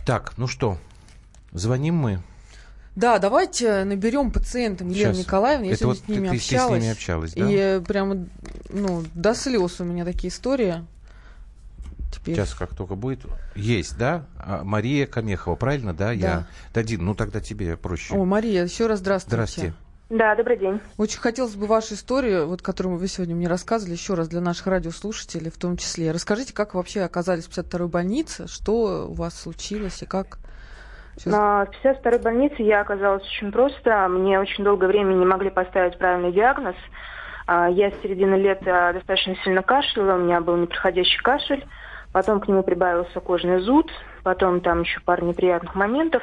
Так, 0.06 0.32
ну 0.38 0.46
что, 0.46 0.78
звоним 1.52 1.96
мы. 1.96 2.22
Да, 2.96 3.18
давайте 3.18 3.84
наберем 3.84 4.30
пациентам 4.30 4.88
Елену. 4.88 5.18
Николаевну. 5.18 5.66
Я 5.66 5.72
Это 5.72 5.80
сегодня 5.80 6.00
вот 6.00 6.06
с 6.06 6.08
ними 6.08 6.28
ты- 6.28 6.32
ты 6.32 6.38
с 6.40 6.44
общалась. 6.44 6.80
ними 6.82 6.92
общалась, 6.92 7.34
да? 7.34 7.46
И 7.50 7.80
прямо, 7.84 8.26
ну, 8.70 9.04
до 9.14 9.34
слез 9.34 9.80
у 9.80 9.84
меня 9.84 10.06
такие 10.06 10.30
истории. 10.32 10.82
Теперь. 12.10 12.36
Сейчас 12.36 12.54
как 12.54 12.74
только 12.74 12.94
будет. 12.94 13.20
Есть, 13.54 13.98
да? 13.98 14.24
А, 14.38 14.64
Мария 14.64 15.06
Камехова, 15.06 15.56
правильно, 15.56 15.92
да? 15.92 16.12
Я 16.12 16.46
дадим. 16.72 17.04
Ну 17.04 17.14
тогда 17.14 17.40
тебе 17.40 17.76
проще. 17.76 18.14
О, 18.14 18.24
Мария, 18.24 18.64
еще 18.64 18.86
раз 18.86 19.00
здравствуйте. 19.00 19.34
Здравствуйте. 19.36 19.74
Да, 20.14 20.36
добрый 20.36 20.56
день. 20.56 20.80
Очень 20.96 21.18
хотелось 21.18 21.56
бы 21.56 21.66
вашу 21.66 21.94
историю, 21.94 22.46
вот, 22.46 22.62
которую 22.62 22.98
вы 22.98 23.08
сегодня 23.08 23.34
мне 23.34 23.48
рассказывали, 23.48 23.94
еще 23.94 24.14
раз 24.14 24.28
для 24.28 24.40
наших 24.40 24.68
радиослушателей 24.68 25.50
в 25.50 25.58
том 25.58 25.76
числе. 25.76 26.12
Расскажите, 26.12 26.54
как 26.54 26.74
вы 26.74 26.78
вообще 26.78 27.00
оказались 27.00 27.46
в 27.46 27.50
52-й 27.50 27.88
больнице, 27.88 28.46
что 28.46 29.08
у 29.08 29.12
вас 29.12 29.36
случилось 29.36 30.02
и 30.02 30.06
как... 30.06 30.38
На 31.26 31.66
52-й 31.82 32.22
больнице 32.22 32.62
я 32.62 32.82
оказалась 32.82 33.24
очень 33.24 33.50
просто. 33.50 34.06
Мне 34.06 34.38
очень 34.38 34.62
долгое 34.62 34.86
время 34.86 35.14
не 35.14 35.26
могли 35.26 35.50
поставить 35.50 35.98
правильный 35.98 36.30
диагноз. 36.30 36.76
А, 37.48 37.68
Я 37.68 37.90
с 37.90 37.94
середины 38.00 38.36
лета 38.36 38.92
достаточно 38.94 39.34
сильно 39.42 39.62
кашляла, 39.62 40.14
у 40.14 40.18
меня 40.18 40.40
был 40.40 40.54
непроходящий 40.54 41.20
кашель. 41.24 41.66
Потом 42.12 42.38
к 42.38 42.46
нему 42.46 42.62
прибавился 42.62 43.18
кожный 43.18 43.58
зуд, 43.58 43.90
потом 44.22 44.60
там 44.60 44.82
еще 44.82 45.00
пару 45.00 45.26
неприятных 45.26 45.74
моментов. 45.74 46.22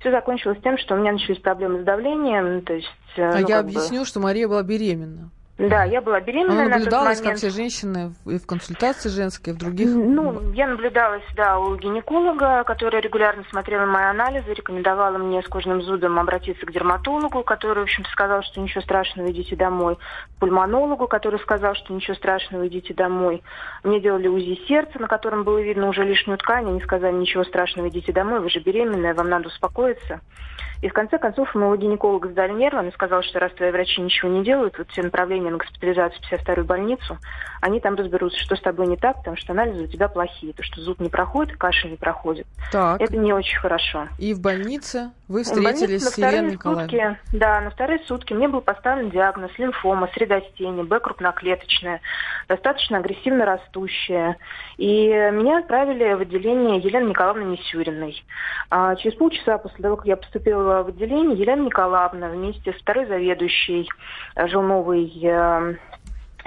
Все 0.00 0.10
закончилось 0.10 0.58
тем, 0.62 0.76
что 0.78 0.94
у 0.94 0.98
меня 0.98 1.12
начались 1.12 1.38
проблемы 1.38 1.80
с 1.80 1.84
давлением. 1.84 2.62
То 2.62 2.74
есть, 2.74 2.86
э, 3.16 3.22
А 3.22 3.32
ну, 3.40 3.48
я 3.48 3.56
как 3.56 3.64
бы- 3.66 3.70
объясню, 3.70 4.04
что 4.04 4.20
Мария 4.20 4.46
была 4.46 4.62
беременна. 4.62 5.30
Да, 5.58 5.84
я 5.84 6.02
была 6.02 6.20
беременная 6.20 6.52
Она 6.52 6.64
на 6.64 6.76
наблюдалась, 6.76 7.20
как 7.22 7.36
все 7.36 7.48
женщины, 7.48 8.12
и 8.26 8.38
в 8.38 8.46
консультации 8.46 9.08
женской, 9.08 9.54
и 9.54 9.56
в 9.56 9.58
других... 9.58 9.88
Ну, 9.88 10.52
я 10.52 10.66
наблюдалась, 10.66 11.22
да, 11.34 11.58
у 11.58 11.76
гинеколога, 11.76 12.62
который 12.64 13.00
регулярно 13.00 13.42
смотрела 13.48 13.86
мои 13.86 14.04
анализы, 14.04 14.52
рекомендовала 14.52 15.16
мне 15.16 15.42
с 15.42 15.46
кожным 15.46 15.80
зудом 15.80 16.18
обратиться 16.18 16.66
к 16.66 16.72
дерматологу, 16.72 17.42
который, 17.42 17.80
в 17.80 17.82
общем-то, 17.84 18.10
сказал, 18.10 18.42
что 18.42 18.60
ничего 18.60 18.82
страшного, 18.82 19.30
идите 19.30 19.56
домой. 19.56 19.96
К 19.96 20.40
пульмонологу, 20.40 21.08
который 21.08 21.40
сказал, 21.40 21.74
что 21.74 21.94
ничего 21.94 22.14
страшного, 22.16 22.66
идите 22.68 22.92
домой. 22.92 23.42
Мне 23.82 23.98
делали 23.98 24.28
УЗИ 24.28 24.60
сердца, 24.68 24.98
на 24.98 25.08
котором 25.08 25.44
было 25.44 25.58
видно 25.58 25.88
уже 25.88 26.04
лишнюю 26.04 26.36
ткань. 26.36 26.68
Они 26.68 26.82
сказали, 26.82 27.14
ничего 27.14 27.44
страшного, 27.44 27.88
идите 27.88 28.12
домой, 28.12 28.40
вы 28.40 28.50
же 28.50 28.60
беременная, 28.60 29.14
вам 29.14 29.30
надо 29.30 29.48
успокоиться. 29.48 30.20
И 30.82 30.88
в 30.88 30.92
конце 30.92 31.18
концов 31.18 31.54
у 31.54 31.58
моего 31.58 31.76
гинеколога 31.76 32.28
сдали 32.28 32.52
нервы. 32.52 32.80
Он 32.80 32.92
сказал, 32.92 33.22
что 33.22 33.38
раз 33.40 33.52
твои 33.52 33.70
врачи 33.70 34.00
ничего 34.00 34.30
не 34.30 34.44
делают, 34.44 34.76
вот 34.78 34.90
все 34.90 35.02
направления 35.02 35.45
на 35.50 35.58
госпитализацию 35.58 36.20
в 36.22 36.32
52-ю 36.32 36.64
больницу, 36.64 37.18
они 37.60 37.80
там 37.80 37.94
разберутся, 37.94 38.38
что 38.38 38.56
с 38.56 38.60
тобой 38.60 38.86
не 38.86 38.96
так, 38.96 39.16
потому 39.18 39.36
что 39.36 39.52
анализы 39.52 39.84
у 39.84 39.86
тебя 39.86 40.08
плохие. 40.08 40.52
То, 40.52 40.62
что 40.62 40.80
зуб 40.80 41.00
не 41.00 41.08
проходит, 41.08 41.56
кашель 41.56 41.90
не 41.90 41.96
проходит. 41.96 42.46
Так, 42.70 43.00
Это 43.00 43.16
не 43.16 43.32
очень 43.32 43.58
хорошо. 43.58 44.08
и 44.18 44.34
в 44.34 44.40
больнице 44.40 45.10
вы 45.28 45.42
встретились 45.42 46.04
с 46.04 46.18
Еленой 46.18 46.52
Николаевной. 46.52 46.88
сутки, 46.88 47.36
да, 47.36 47.60
на 47.60 47.70
вторые 47.70 48.00
сутки 48.06 48.32
мне 48.32 48.46
был 48.46 48.60
поставлен 48.60 49.10
диагноз 49.10 49.50
лимфома, 49.58 50.08
средостение, 50.14 50.84
Б 50.84 51.00
крупноклеточная, 51.00 52.00
достаточно 52.48 52.98
агрессивно 52.98 53.44
растущая. 53.44 54.36
И 54.76 55.08
меня 55.08 55.58
отправили 55.58 56.14
в 56.14 56.20
отделение 56.20 56.78
Елены 56.78 57.08
Николаевны 57.08 57.44
Мисюриной. 57.50 58.24
А 58.70 58.94
через 58.96 59.16
полчаса 59.16 59.58
после 59.58 59.82
того, 59.82 59.96
как 59.96 60.06
я 60.06 60.16
поступила 60.16 60.82
в 60.82 60.88
отделение, 60.88 61.36
Елена 61.36 61.62
Николаевна 61.62 62.28
вместе 62.28 62.72
с 62.72 62.76
второй 62.76 63.06
заведующей 63.06 63.88
э, 64.36 64.46
Жилновой 64.46 65.12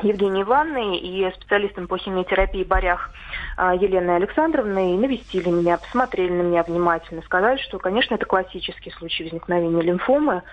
Евгенией 0.04 0.44
Ивановной 0.44 0.98
и 0.98 1.32
специалистом 1.36 1.88
по 1.88 1.98
химиотерапии 1.98 2.64
Борях 2.64 3.12
а, 3.58 3.74
Еленой 3.76 4.18
Александровной 4.18 4.96
навестили 4.98 5.50
меня, 5.50 5.78
посмотрели 5.78 6.32
на 6.32 6.42
меня 6.42 6.64
внимательно, 6.64 7.22
сказали, 7.22 7.58
что, 7.58 7.80
конечно, 7.80 8.16
это 8.16 8.26
классический 8.26 8.92
случай 8.92 9.24
возникновения 9.24 9.82
лимфомы. 9.82 10.44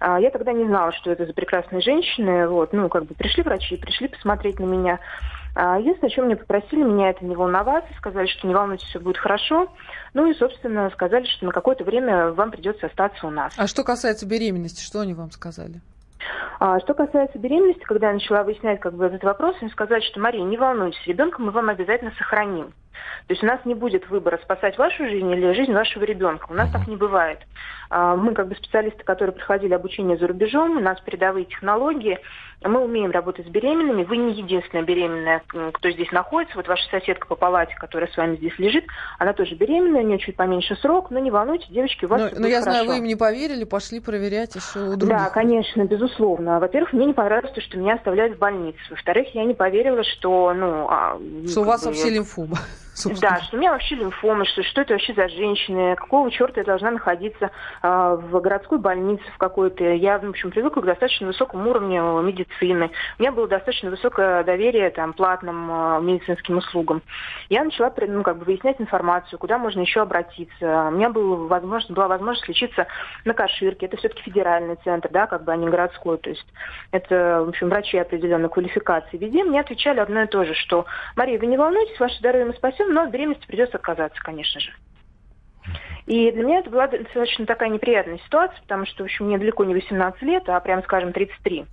А, 0.00 0.18
Я 0.20 0.30
тогда 0.30 0.52
не 0.52 0.64
знала, 0.64 0.92
что 0.92 1.10
это 1.10 1.26
за 1.26 1.32
прекрасные 1.32 1.80
женщины. 1.80 2.48
Вот, 2.48 2.72
ну, 2.72 2.88
как 2.88 3.04
бы 3.06 3.14
пришли 3.14 3.42
врачи, 3.42 3.76
пришли 3.76 4.08
посмотреть 4.08 4.58
на 4.58 4.64
меня. 4.64 4.98
А, 5.54 5.78
Единственное, 5.78 6.10
о 6.10 6.14
чем 6.14 6.24
мне 6.26 6.36
попросили, 6.36 6.82
меня 6.82 7.10
это 7.10 7.24
не 7.24 7.36
волноваться, 7.36 7.92
сказали, 7.98 8.26
что 8.26 8.46
не 8.46 8.54
волнуйтесь, 8.54 8.88
все 8.88 8.98
будет 8.98 9.18
хорошо. 9.18 9.68
Ну 10.14 10.30
и, 10.30 10.34
собственно, 10.34 10.90
сказали, 10.90 11.26
что 11.26 11.46
на 11.46 11.52
какое-то 11.52 11.84
время 11.84 12.32
вам 12.32 12.50
придется 12.50 12.86
остаться 12.86 13.26
у 13.26 13.30
нас. 13.30 13.52
А 13.56 13.66
что 13.66 13.84
касается 13.84 14.26
беременности, 14.26 14.82
что 14.82 15.00
они 15.00 15.14
вам 15.14 15.30
сказали? 15.30 15.80
А 16.60 16.78
что 16.80 16.94
касается 16.94 17.38
беременности, 17.38 17.82
когда 17.82 18.08
я 18.08 18.14
начала 18.14 18.44
выяснять 18.44 18.80
как 18.80 18.94
бы, 18.94 19.06
этот 19.06 19.24
вопрос, 19.24 19.56
они 19.60 19.70
сказали, 19.70 20.00
что 20.02 20.20
Мария, 20.20 20.44
не 20.44 20.56
волнуйтесь, 20.56 21.06
ребенка 21.06 21.42
мы 21.42 21.50
вам 21.50 21.68
обязательно 21.68 22.12
сохраним. 22.12 22.72
То 23.26 23.32
есть 23.34 23.42
у 23.42 23.46
нас 23.46 23.60
не 23.64 23.74
будет 23.74 24.08
выбора 24.08 24.38
спасать 24.42 24.78
вашу 24.78 25.04
жизнь 25.06 25.30
или 25.30 25.52
жизнь 25.52 25.72
вашего 25.72 26.04
ребенка. 26.04 26.46
У 26.50 26.54
нас 26.54 26.70
так 26.70 26.86
не 26.86 26.96
бывает. 26.96 27.38
А, 27.90 28.16
мы 28.16 28.34
как 28.34 28.48
бы 28.48 28.54
специалисты, 28.54 29.02
которые 29.04 29.34
проходили 29.34 29.74
обучение 29.74 30.16
за 30.16 30.26
рубежом, 30.26 30.76
у 30.76 30.80
нас 30.80 31.00
передовые 31.00 31.46
технологии, 31.46 32.20
мы 32.64 32.80
умеем 32.80 33.10
работать 33.10 33.46
с 33.46 33.48
беременными. 33.48 34.04
Вы 34.04 34.16
не 34.16 34.32
единственная 34.34 34.84
беременная, 34.84 35.42
кто 35.72 35.90
здесь 35.90 36.10
находится. 36.12 36.56
Вот 36.56 36.68
ваша 36.68 36.88
соседка 36.90 37.26
по 37.26 37.36
палате, 37.36 37.74
которая 37.78 38.10
с 38.10 38.16
вами 38.16 38.36
здесь 38.36 38.58
лежит, 38.58 38.84
она 39.18 39.32
тоже 39.32 39.54
беременная, 39.54 40.02
у 40.02 40.06
нее 40.06 40.18
чуть 40.18 40.36
поменьше 40.36 40.76
срок, 40.76 41.10
но 41.10 41.18
не 41.18 41.30
волнуйтесь, 41.30 41.68
девочки, 41.68 42.04
у 42.04 42.08
вас 42.08 42.32
Но, 42.32 42.40
но 42.40 42.46
я 42.46 42.62
знаю, 42.62 42.78
хорошо. 42.84 42.92
вы 42.92 42.98
им 42.98 43.04
не 43.04 43.16
поверили, 43.16 43.64
пошли 43.64 44.00
проверять 44.00 44.54
еще 44.54 44.80
у 44.80 44.96
других. 44.96 45.08
Да, 45.08 45.30
конечно, 45.30 45.84
безусловно. 45.84 46.60
Во-первых, 46.60 46.92
мне 46.92 47.06
не 47.06 47.12
понравилось 47.12 47.52
то, 47.54 47.60
что 47.60 47.78
меня 47.78 47.94
оставляют 47.94 48.36
в 48.36 48.38
больнице. 48.38 48.78
Во-вторых, 48.90 49.34
я 49.34 49.44
не 49.44 49.54
поверила, 49.54 50.02
что, 50.04 50.52
ну... 50.54 50.86
а, 50.88 51.18
Что 51.48 51.60
у 51.60 51.64
вас 51.64 51.82
бы, 51.82 51.88
вообще 51.88 52.10
лимфома. 52.10 52.56
собственно. 52.94 53.36
Да, 53.36 53.42
что 53.42 53.56
у 53.56 53.60
меня 53.60 53.72
вообще 53.72 53.94
лимфома, 53.94 54.44
что, 54.44 54.62
что 54.62 54.82
это 54.82 54.94
вообще 54.94 55.14
за 55.14 55.28
женщины, 55.28 55.96
какого 55.96 56.30
черта 56.30 56.60
я 56.60 56.64
должна 56.64 56.90
находиться 56.90 57.50
а, 57.82 58.16
в 58.16 58.40
городской 58.40 58.78
больнице 58.78 59.24
в 59.34 59.38
какой-то. 59.38 59.84
Я, 59.84 60.18
в 60.18 60.28
общем, 60.28 60.50
привыкла 60.50 60.80
к 60.80 60.86
достаточно 60.86 61.26
высокому 61.26 61.70
уровню 61.70 62.20
медицины. 62.22 62.51
У 62.60 63.22
меня 63.22 63.32
было 63.32 63.48
достаточно 63.48 63.90
высокое 63.90 64.44
доверие 64.44 64.90
там, 64.90 65.12
платным 65.12 65.70
а, 65.70 66.00
медицинским 66.00 66.58
услугам. 66.58 67.02
Я 67.48 67.64
начала 67.64 67.92
ну, 68.06 68.22
как 68.22 68.38
бы, 68.38 68.44
выяснять 68.44 68.80
информацию, 68.80 69.38
куда 69.38 69.58
можно 69.58 69.80
еще 69.80 70.02
обратиться. 70.02 70.88
У 70.88 70.90
меня 70.92 71.10
был 71.10 71.48
возможность, 71.48 71.92
была 71.92 72.08
возможность 72.08 72.48
лечиться 72.48 72.86
на 73.24 73.34
Каширке. 73.34 73.86
Это 73.86 73.96
все-таки 73.96 74.22
федеральный 74.22 74.76
центр, 74.84 75.08
да, 75.10 75.26
как 75.26 75.44
бы, 75.44 75.52
а 75.52 75.56
не 75.56 75.68
городской. 75.68 76.18
То 76.18 76.30
есть 76.30 76.46
это, 76.90 77.42
в 77.44 77.48
общем, 77.48 77.68
врачи 77.68 77.98
определенной 77.98 78.48
квалификации. 78.48 79.16
Везде 79.16 79.44
мне 79.44 79.60
отвечали 79.60 80.00
одно 80.00 80.22
и 80.22 80.26
то 80.26 80.44
же, 80.44 80.54
что 80.54 80.86
Мария, 81.16 81.38
вы 81.38 81.46
не 81.46 81.56
волнуйтесь, 81.56 81.98
ваше 81.98 82.18
здоровье 82.18 82.46
мы 82.46 82.54
спасем, 82.54 82.92
но 82.92 83.02
от 83.02 83.10
беременности 83.10 83.46
придется 83.46 83.76
отказаться, 83.76 84.20
конечно 84.22 84.60
же. 84.60 84.72
И 86.06 86.32
для 86.32 86.42
меня 86.42 86.58
это 86.58 86.70
была 86.70 86.88
достаточно 86.88 87.46
такая 87.46 87.68
неприятная 87.68 88.18
ситуация, 88.24 88.60
потому 88.62 88.86
что, 88.86 89.04
в 89.04 89.06
общем, 89.06 89.26
мне 89.26 89.38
далеко 89.38 89.64
не 89.64 89.74
18 89.74 90.20
лет, 90.22 90.48
а 90.48 90.58
прям, 90.60 90.82
скажем, 90.82 91.12
33. 91.12 91.64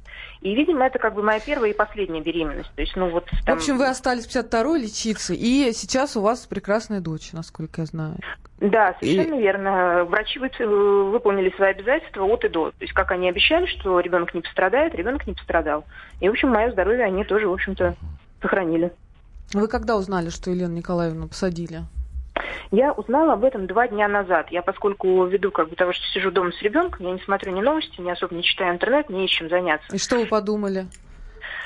И, 0.42 0.56
видимо, 0.56 0.86
это 0.86 1.00
как 1.00 1.16
бы 1.16 1.24
моя 1.24 1.40
первая 1.40 1.72
и 1.72 1.76
последняя 1.76 2.22
беременность. 2.22 2.72
То 2.76 2.82
есть, 2.82 2.96
ну 2.96 3.10
вот... 3.10 3.28
В 3.30 3.50
общем, 3.50 3.78
вы 3.78 3.88
остались 3.88 4.28
в 4.28 4.36
52-й 4.36 4.82
лечиться, 4.82 5.34
и 5.34 5.72
сейчас 5.74 6.16
у 6.16 6.22
вас 6.22 6.46
прекрасная 6.46 7.02
дочь, 7.02 7.34
насколько 7.34 7.82
я 7.82 7.86
знаю. 7.86 8.16
Да, 8.60 8.96
совершенно 9.00 9.40
верно. 9.40 10.06
Врачи 10.06 10.40
вы- 10.40 11.12
выполнили 11.12 11.54
свои 11.56 11.72
обязательства 11.72 12.24
от 12.24 12.46
и 12.46 12.50
до. 12.50 12.72
То 12.72 12.82
есть, 12.82 12.94
как 12.94 13.12
они 13.12 13.30
обещали, 13.30 13.66
что 13.66 14.00
ребенок 14.00 14.34
не 14.34 14.42
пострадает, 14.42 14.94
ребенок 14.96 15.26
не 15.28 15.34
пострадал. 15.34 15.86
И, 16.20 16.28
в 16.30 16.32
общем, 16.32 16.50
мое 16.50 16.72
здоровье 16.72 17.06
они 17.06 17.24
тоже, 17.24 17.48
в 17.48 17.54
общем-то, 17.54 17.96
сохранили. 18.42 18.92
Вы 19.54 19.68
когда 19.68 19.98
узнали, 19.98 20.30
что 20.30 20.52
Елену 20.52 20.76
Николаевну 20.76 21.28
посадили? 21.28 21.82
Я 22.72 22.92
узнала 22.92 23.34
об 23.34 23.44
этом 23.44 23.66
два 23.66 23.88
дня 23.88 24.08
назад. 24.08 24.48
Я, 24.52 24.62
поскольку 24.62 25.26
ввиду 25.26 25.50
как 25.50 25.70
бы 25.70 25.76
того, 25.76 25.92
что 25.92 26.06
сижу 26.14 26.30
дома 26.30 26.52
с 26.52 26.62
ребенком, 26.62 27.06
я 27.06 27.14
не 27.14 27.20
смотрю 27.22 27.52
ни 27.52 27.62
новости, 27.62 28.00
ни 28.00 28.10
особо 28.12 28.36
не 28.36 28.44
читаю 28.44 28.76
интернет, 28.76 29.10
не 29.10 29.28
чем 29.28 29.50
заняться. 29.50 29.96
И 29.96 29.98
что 29.98 30.18
вы 30.18 30.28
подумали? 30.28 30.86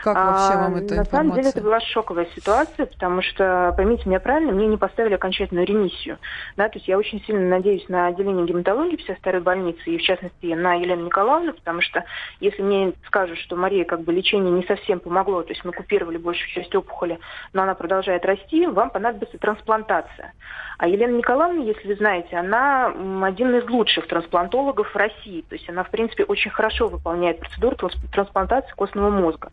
Как 0.04 0.18
вообще 0.18 0.58
вам 0.58 0.76
А, 0.76 0.80
эта 0.80 0.96
На 0.96 1.06
самом 1.06 1.32
деле 1.32 1.48
информация? 1.48 1.50
это 1.52 1.62
была 1.62 1.80
шоковая 1.80 2.28
ситуация, 2.36 2.88
потому 2.88 3.22
что, 3.22 3.74
поймите 3.78 4.04
меня 4.06 4.20
правильно, 4.20 4.52
мне 4.52 4.68
не 4.68 4.76
поставили 4.76 5.14
окончательную 5.14 5.66
ремиссию. 5.66 6.18
Да, 6.58 6.68
то 6.68 6.78
есть 6.78 6.90
я 6.90 6.98
очень 6.98 7.24
сильно 7.24 7.48
надеюсь 7.48 7.88
на 7.88 8.08
отделение 8.08 8.46
гематологии 8.46 8.98
всей 8.98 9.16
старой 9.16 9.40
больницы, 9.40 9.82
и 9.86 9.98
в 9.98 10.02
частности 10.02 10.48
на 10.48 10.74
Елену 10.74 11.06
Николаевну, 11.06 11.54
потому 11.54 11.80
что 11.80 12.04
если 12.42 12.62
мне 12.62 12.92
скажут, 13.08 13.38
что 13.38 13.56
Мария 13.56 13.86
как 13.86 14.02
бы 14.02 14.12
лечение 14.12 14.52
не 14.52 14.66
совсем 14.66 15.00
помогло, 15.00 15.42
то 15.42 15.54
есть 15.54 15.64
мы 15.64 15.72
купировали 15.72 16.18
большую 16.18 16.50
часть 16.50 16.76
опухоли, 16.76 17.18
но 17.54 17.64
она 17.64 17.74
продолжает 17.74 18.26
расти, 18.26 18.68
вам 18.68 18.90
понадобится 18.90 19.38
трансплантация. 19.38 20.34
А 20.80 20.88
Елена 20.88 21.16
Николаевна, 21.16 21.64
если 21.64 21.88
вы 21.88 21.96
знаете, 21.96 22.36
она 22.36 22.88
один 23.22 23.56
из 23.56 23.70
лучших 23.70 24.08
трансплантологов 24.08 24.94
в 24.94 24.96
России. 24.98 25.46
То 25.48 25.56
есть 25.56 25.70
она, 25.70 25.86
в 25.86 25.90
принципе, 25.90 26.26
очень 26.26 26.52
хорошо 26.52 26.90
выполняет 26.90 27.40
процедуру 27.40 27.78
трансп- 27.78 28.12
трансплантации 28.12 28.74
костного 28.76 29.10
мозга. 29.10 29.50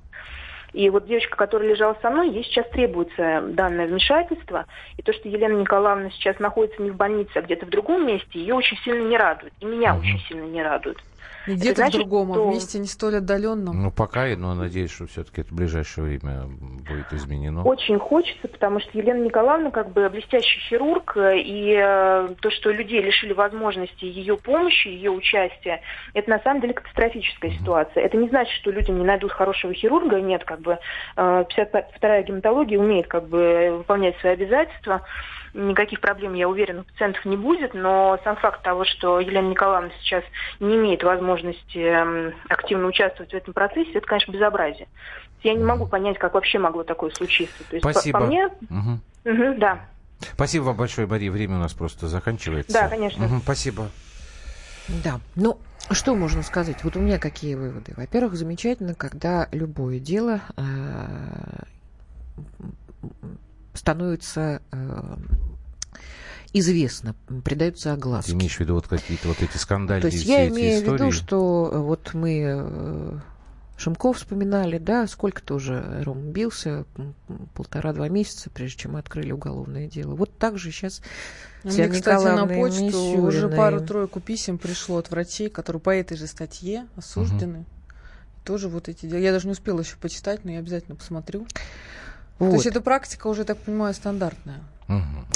И 0.73 0.89
вот 0.91 1.07
девочка, 1.07 1.37
которая 1.37 1.69
лежала 1.69 1.97
со 2.01 2.11
мной, 2.11 2.31
ей 2.31 2.45
сейчас 2.45 2.69
требуется 2.71 3.43
данное 3.43 3.87
вмешательство. 3.87 4.67
И 4.97 5.03
то, 5.03 5.13
что 5.13 5.29
Елена 5.29 5.55
Николаевна 5.55 6.11
сейчас 6.11 6.39
находится 6.39 6.83
не 6.83 6.91
в 6.91 6.97
больнице, 6.97 7.31
а 7.35 7.43
где-то 7.43 7.67
в 7.67 7.71
другом 7.71 8.07
месте, 8.07 8.39
ее 8.39 8.55
очень 8.55 8.77
сильно 8.79 9.07
не 9.07 9.17
радует. 9.17 9.53
И 9.61 9.65
меня 9.65 9.97
очень 9.97 10.19
сильно 10.29 10.45
не 10.45 10.63
радует. 10.63 10.99
Где-то 11.47 11.87
в 11.87 11.91
другом, 11.91 12.33
а 12.33 12.35
что- 12.35 12.49
в 12.49 12.55
месте 12.55 12.79
не 12.79 12.87
столь 12.87 13.17
отдаленном. 13.17 13.83
Ну, 13.83 13.91
пока, 13.91 14.27
но 14.37 14.55
надеюсь, 14.55 14.91
что 14.93 15.07
все-таки 15.07 15.41
это 15.43 15.51
в 15.51 15.57
ближайшее 15.57 16.05
время 16.05 16.45
будет 16.47 17.13
изменено. 17.13 17.63
Очень 17.65 17.99
хочется, 17.99 18.49
потому 18.49 18.81
что 18.81 18.91
Елена 18.99 19.25
Николаевна 19.25 19.71
как 19.71 19.93
бы 19.93 20.09
блестящий 20.09 20.61
хирург, 20.61 21.17
э, 21.17 21.39
и 21.39 21.75
э, 21.77 22.35
то, 22.41 22.51
что 22.51 22.71
людей 22.71 23.03
лишили 23.03 23.33
возможности 23.33 24.05
ее 24.05 24.37
помощи, 24.37 24.89
ее 24.89 25.11
участия, 25.11 25.81
это 26.15 26.31
на 26.31 26.39
самом 26.41 26.61
деле 26.61 26.75
катастрофическая 26.75 27.51
ситуация. 27.53 28.05
Это 28.05 28.17
не 28.17 28.29
значит, 28.29 28.53
что 28.55 28.71
людям 28.71 28.99
не 28.99 29.05
найдут 29.05 29.33
хорошего 29.33 29.73
хирурга, 29.73 30.21
нет, 30.21 30.45
как 30.45 30.61
бы 30.61 30.79
э, 31.17 31.45
52-я 31.57 32.23
гематология 32.23 32.79
умеет 32.79 33.07
как 33.07 33.29
бы 33.29 33.77
выполнять 33.79 34.19
свои 34.19 34.33
обязательства, 34.33 35.03
никаких 35.55 36.01
проблем, 36.01 36.35
я 36.35 36.49
уверена, 36.49 36.81
у 36.83 36.85
пациентов 36.85 37.25
не 37.25 37.37
будет, 37.37 37.75
но 37.75 38.19
сам 38.25 38.37
факт 38.37 38.63
того, 38.63 38.85
что 38.85 39.21
Елена 39.21 39.49
Николаевна 39.49 39.91
сейчас 40.03 40.25
не 40.61 40.77
имеет 40.77 41.03
возможности 41.03 41.79
эм, 41.79 42.35
активно 42.49 42.87
участвовать 42.87 43.33
в 43.33 43.35
этом 43.35 43.53
процессе, 43.53 43.93
это, 43.93 44.07
конечно, 44.07 44.33
безобразие. 44.33 44.89
Я 45.43 45.55
не 45.55 45.65
могу 45.65 45.87
понять, 45.87 46.19
как 46.19 46.35
вообще 46.35 46.59
могло 46.59 46.85
такое 46.85 47.11
случиться. 47.11 47.65
То 47.69 47.77
есть, 47.77 47.83
по- 47.83 47.93
Спасибо. 47.93 48.19
По, 48.21 48.27
мне, 48.27 48.49
Мгм. 48.69 49.01
мгм, 49.25 49.59
да. 49.59 49.81
Спасибо 50.21 50.65
вам 50.65 50.77
большое, 50.77 51.07
Мария. 51.07 51.31
Время 51.31 51.57
у 51.57 51.61
нас 51.61 51.73
просто 51.73 52.07
заканчивается. 52.09 52.73
Да, 52.73 52.89
конечно. 52.89 53.25
Мгм, 53.27 53.41
спасибо. 53.41 53.89
Да, 55.03 55.21
ну 55.35 55.59
что 55.91 56.15
можно 56.15 56.43
сказать? 56.43 56.85
Вот 56.85 56.97
у 56.97 57.01
меня 57.01 57.19
какие 57.19 57.55
выводы. 57.55 57.95
Во-первых, 57.97 58.35
замечательно, 58.35 58.95
когда 58.95 59.49
любое 59.51 59.99
дело 59.99 60.41
э, 60.57 60.63
становится 63.81 64.61
э, 64.73 65.17
известно, 66.53 67.15
придается 67.43 67.85
Ты 67.85 67.95
огласке. 67.95 68.33
имеешь 68.33 68.57
в 68.57 68.61
виду 68.61 68.75
вот 68.75 68.87
какие-то 68.87 69.29
вот 69.29 69.41
эти 69.41 69.53
То 69.53 69.59
скандальные 69.59 70.13
есть 70.13 70.25
все 70.25 70.33
я 70.33 70.49
имею 70.49 70.83
в 70.83 70.93
виду, 70.93 71.11
что 71.13 71.71
э, 71.73 71.79
вот 71.79 72.13
мы 72.13 72.43
э, 72.47 73.19
Шимков 73.79 74.19
вспоминали, 74.19 74.77
да, 74.77 75.07
сколько 75.07 75.43
тоже 75.43 76.03
Ром 76.05 76.31
бился, 76.31 76.85
полтора-два 77.55 78.11
месяца, 78.11 78.51
прежде 78.51 78.81
чем 78.83 78.93
мы 78.93 78.99
открыли 78.99 79.33
уголовное 79.33 79.89
дело. 79.89 80.15
Вот 80.15 80.37
так 80.37 80.59
же 80.59 80.71
сейчас 80.73 81.01
А 81.65 81.69
Мне, 81.69 81.89
кстати, 81.89 82.23
на 82.23 82.47
почту 82.47 82.99
уже 82.99 83.39
Мисюриной. 83.47 83.57
пару-тройку 83.57 84.21
писем 84.21 84.59
пришло 84.59 84.99
от 84.99 85.11
врачей, 85.11 85.49
которые 85.49 85.81
по 85.81 85.89
этой 85.97 86.19
же 86.19 86.27
статье 86.27 86.87
осуждены. 86.97 87.65
Тоже 88.45 88.69
вот 88.69 88.91
эти 88.91 89.07
дела. 89.07 89.21
Я 89.21 89.33
даже 89.33 89.47
не 89.47 89.53
успела 89.53 89.81
еще 89.81 89.97
почитать, 89.97 90.45
но 90.45 90.51
я 90.51 90.59
обязательно 90.59 90.97
посмотрю. 90.97 91.47
То 92.41 92.47
Вот. 92.47 92.55
есть 92.55 92.65
эта 92.67 92.81
практика 92.81 93.27
уже, 93.27 93.45
так 93.45 93.59
понимаю, 93.59 93.93
стандартная. 93.93 94.61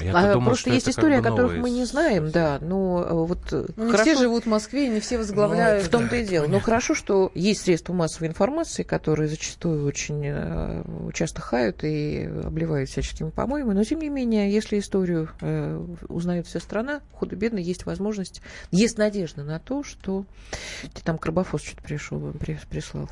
Я-то 0.02 0.18
А, 0.18 0.32
думал, 0.32 0.46
просто 0.46 0.62
что 0.62 0.70
есть 0.74 0.86
как 0.86 0.94
истории, 0.94 1.20
бы 1.20 1.26
о 1.26 1.30
которых 1.30 1.56
мы 1.58 1.70
не 1.70 1.84
знаем, 1.84 2.30
да. 2.30 2.58
Но 2.60 3.04
э, 3.08 3.12
вот 3.12 3.38
э, 3.52 3.66
Ну, 3.76 3.84
не 3.86 3.90
хорошо- 3.92 4.10
все 4.12 4.20
живут 4.20 4.44
в 4.44 4.48
Москве, 4.48 4.86
и 4.86 4.88
не 4.88 5.00
все 5.00 5.18
возглавляют. 5.18 5.84
в 5.84 5.88
том-то 5.88 6.16
и 6.16 6.24
дело. 6.26 6.46
Но 6.48 6.58
хорошо, 6.60 6.94
что 6.94 7.30
есть 7.34 7.62
средства 7.62 7.92
массовой 7.92 8.28
информации, 8.28 8.82
которые 8.82 9.28
зачастую 9.28 9.86
очень 9.86 10.22
э, 10.24 10.82
часто 11.14 11.40
хают 11.40 11.84
и 11.84 12.28
обливают 12.44 12.90
всяческими 12.90 13.30
помоями. 13.30 13.72
Но, 13.72 13.84
тем 13.84 14.00
не 14.00 14.08
менее, 14.08 14.52
если 14.52 14.78
историю 14.78 15.30
э, 15.40 15.80
узнает 16.08 16.46
вся 16.46 16.58
страна, 16.60 17.00
худо-бедно 17.12 17.58
есть 17.58 17.86
возможность, 17.86 18.42
есть 18.72 18.98
надежда 18.98 19.44
на 19.44 19.58
то, 19.60 19.82
что... 19.84 20.24
Там 21.04 21.18
Карбофос 21.18 21.62
что-то 21.62 21.82
пришел, 21.82 22.32
при- 22.40 22.58
прислал. 22.68 23.08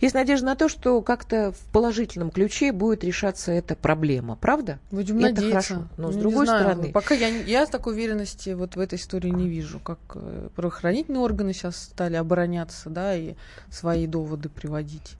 Есть 0.00 0.14
надежда 0.14 0.46
на 0.46 0.56
то, 0.56 0.68
что 0.68 1.00
как-то 1.02 1.52
в 1.52 1.72
положительном 1.72 2.30
ключе 2.30 2.72
будет 2.72 3.04
решаться 3.04 3.52
эта 3.52 3.76
проблема. 3.76 4.34
Правда? 4.36 4.78
Будем 4.90 5.18
Это 5.18 5.26
надеяться. 5.42 5.50
хорошо. 5.74 5.77
Но 5.96 6.10
с 6.10 6.14
Ну, 6.14 6.16
не 6.16 6.20
другой 6.22 6.46
знаю, 6.46 6.64
стороны- 6.64 6.92
Пока 6.92 7.14
я, 7.14 7.30
не- 7.30 7.42
я 7.44 7.66
такой 7.66 7.94
уверенности 7.94 8.50
вот 8.50 8.76
в 8.76 8.80
этой 8.80 8.98
истории 8.98 9.30
не 9.30 9.48
вижу, 9.48 9.78
как 9.80 9.98
э, 10.14 10.48
правоохранительные 10.56 11.20
органы 11.20 11.52
сейчас 11.52 11.76
стали 11.76 12.16
обороняться, 12.16 12.90
да, 12.90 13.14
и 13.16 13.34
свои 13.70 14.06
доводы 14.06 14.48
приводить. 14.48 15.14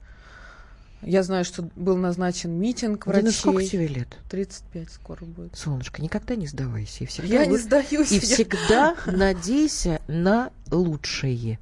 Я 1.01 1.23
знаю, 1.23 1.45
что 1.45 1.63
был 1.77 1.95
назначен 1.95 2.51
митинг 2.59 3.05
Дина, 3.05 3.21
врачей. 3.21 3.31
сколько 3.31 3.63
тебе 3.63 3.87
лет? 3.87 4.17
35 4.29 4.89
скоро 4.91 5.23
будет. 5.23 5.55
Солнышко, 5.55 6.01
никогда 6.01 6.35
не 6.35 6.45
сдавайся. 6.47 7.05
И 7.05 7.07
всегда 7.07 7.27
Я 7.35 7.45
не 7.45 7.51
вы- 7.53 7.59
сдаюсь. 7.59 8.11
И 8.11 8.15
я- 8.15 8.21
всегда 8.21 8.95
надейся 9.05 10.01
на 10.09 10.51
лучшее. 10.69 11.57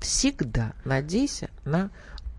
Всегда 0.00 0.72
надейся 0.84 1.48
на 1.64 1.90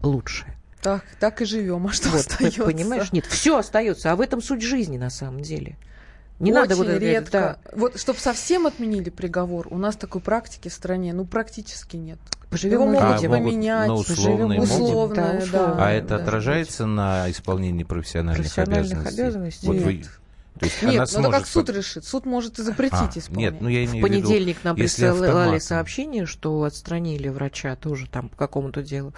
лучшее. 0.02 0.54
Так, 0.82 1.04
так 1.20 1.42
и 1.42 1.46
живем. 1.46 1.88
А 1.88 1.92
что 1.92 2.08
Вот, 2.10 2.22
остается? 2.22 2.64
понимаешь? 2.64 3.12
Нет, 3.12 3.26
все 3.26 3.58
остается. 3.58 4.12
А 4.12 4.16
в 4.16 4.22
этом 4.22 4.42
суть 4.42 4.62
жизни 4.62 4.98
на 4.98 5.10
самом 5.10 5.42
деле. 5.42 5.76
Не 6.40 6.52
Очень 6.52 6.62
надо 6.62 6.76
вот 6.76 6.88
это 6.88 6.98
редко. 7.00 7.60
Вот, 7.74 8.00
чтобы 8.00 8.20
совсем 8.20 8.68
отменили 8.68 9.10
приговор, 9.10 9.68
у 9.72 9.78
нас 9.78 9.96
такой 9.96 10.22
практики 10.22 10.68
в 10.70 10.74
стране, 10.74 11.14
ну, 11.14 11.26
практически 11.26 11.96
нет. 11.98 12.20
да. 12.30 12.38
Поживем 12.52 12.74
Его 12.76 12.84
увидим. 12.86 13.04
могут 13.04 13.24
А, 13.24 13.28
могут 13.30 13.52
поменять. 13.52 13.88
на 13.88 13.94
условные 13.96 14.60
Поживем, 14.62 14.80
могут? 14.80 14.88
Условное, 14.88 15.32
Да, 15.40 15.44
условно. 15.46 15.76
да. 15.76 15.86
А 15.88 15.92
это 15.92 16.08
да. 16.10 16.16
отражается 16.18 16.86
на 16.86 17.32
исполнении 17.32 17.84
профессиональных, 17.84 18.44
Профессиональных 18.44 18.92
обязанностей? 18.92 19.22
обязанностей? 19.22 19.68
Вот 19.68 19.76
вы. 19.78 20.04
То 20.58 20.66
есть 20.66 20.82
Нет, 20.82 20.90
она 20.92 20.98
ну 20.98 21.04
это 21.04 21.12
сможет 21.12 21.32
как 21.40 21.48
суд 21.48 21.70
решит. 21.70 22.06
Суд 22.06 22.26
может 22.26 22.60
и 22.60 22.64
запретить 22.64 23.16
А, 23.16 23.20
исполнять. 23.20 23.54
Нет, 23.54 23.62
ну 23.62 23.70
я 23.70 23.86
В 23.86 23.90
имею 23.92 24.06
в 24.06 24.10
виду, 24.10 24.22
понедельник 24.28 24.58
нам 24.64 24.76
если 24.76 25.02
присылали 25.04 25.28
автоматом. 25.28 25.60
сообщение, 25.62 26.26
что 26.26 26.64
отстранили 26.64 27.30
врача 27.30 27.76
тоже 27.76 28.08
там 28.08 28.30
по 28.30 28.36
какому-то 28.38 28.82
делу 28.84 29.14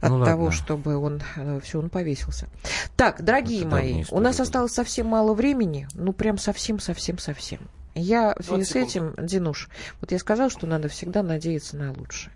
от 0.00 0.10
Ну, 0.10 0.24
того, 0.24 0.44
ладно. 0.44 0.50
чтобы 0.56 0.96
он 0.96 1.22
все, 1.62 1.78
он 1.78 1.90
повесился. 1.90 2.48
Так, 2.96 3.22
дорогие 3.22 3.60
Это 3.60 3.68
мои, 3.68 3.88
давняя 3.88 4.06
у 4.10 4.20
нас 4.20 4.36
была. 4.36 4.42
осталось 4.44 4.72
совсем 4.72 5.06
мало 5.06 5.34
времени, 5.34 5.86
ну 5.94 6.12
прям 6.12 6.38
совсем, 6.38 6.80
совсем, 6.80 7.18
совсем. 7.18 7.60
Я 7.94 8.34
в 8.38 8.44
связи 8.44 8.64
с 8.64 8.70
20 8.72 8.76
этим, 8.76 9.14
Динуш, 9.18 9.68
вот 10.00 10.12
я 10.12 10.18
сказала, 10.18 10.48
что 10.50 10.66
надо 10.66 10.88
всегда 10.88 11.22
надеяться 11.22 11.76
на 11.76 11.92
лучшее. 11.92 12.32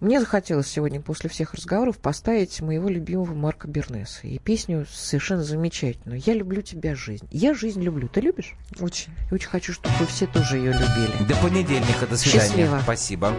Мне 0.00 0.18
захотелось 0.18 0.66
сегодня 0.66 1.00
после 1.00 1.30
всех 1.30 1.54
разговоров 1.54 1.98
поставить 1.98 2.60
моего 2.60 2.88
любимого 2.88 3.34
Марка 3.34 3.68
Бернеса 3.68 4.26
и 4.26 4.38
песню 4.40 4.84
совершенно 4.90 5.44
замечательную. 5.44 6.20
«Я 6.26 6.34
люблю 6.34 6.60
тебя, 6.60 6.96
жизнь». 6.96 7.28
Я 7.30 7.54
жизнь 7.54 7.80
люблю. 7.80 8.08
Ты 8.08 8.20
любишь? 8.20 8.54
Очень. 8.80 9.12
И 9.30 9.34
очень 9.34 9.48
хочу, 9.48 9.72
чтобы 9.72 9.94
вы 10.00 10.06
все 10.06 10.26
тоже 10.26 10.56
ее 10.56 10.72
любили. 10.72 11.28
До 11.28 11.36
понедельника, 11.36 12.08
до 12.10 12.16
свидания. 12.16 12.48
Счастливо. 12.48 12.80
Спасибо. 12.82 13.32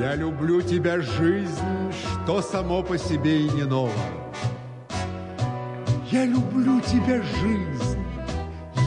Я 0.00 0.16
люблю 0.16 0.60
тебя, 0.60 1.00
жизнь, 1.00 1.92
что 1.92 2.42
само 2.42 2.82
по 2.82 2.98
себе 2.98 3.46
и 3.46 3.48
не 3.50 3.62
ново. 3.62 3.92
Я 6.10 6.26
люблю 6.26 6.80
тебя, 6.80 7.22
жизнь, 7.22 8.04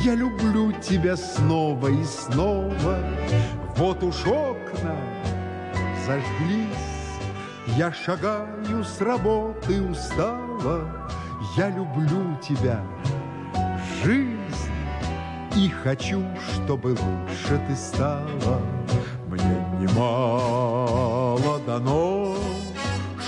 я 0.03 0.15
люблю 0.15 0.73
тебя 0.81 1.15
снова 1.15 1.87
и 1.87 2.03
снова. 2.03 2.99
Вот 3.77 4.03
уж 4.03 4.25
окна 4.25 4.95
зажглись, 6.07 7.19
я 7.77 7.93
шагаю 7.93 8.83
с 8.83 8.99
работы 9.01 9.83
устава. 9.83 11.07
Я 11.55 11.69
люблю 11.69 12.35
тебя, 12.41 12.81
жизнь, 14.03 14.71
и 15.55 15.69
хочу, 15.69 16.23
чтобы 16.53 16.87
лучше 16.87 17.61
ты 17.67 17.75
стала. 17.75 18.59
Мне 19.27 19.63
немало 19.79 21.59
дано, 21.59 22.35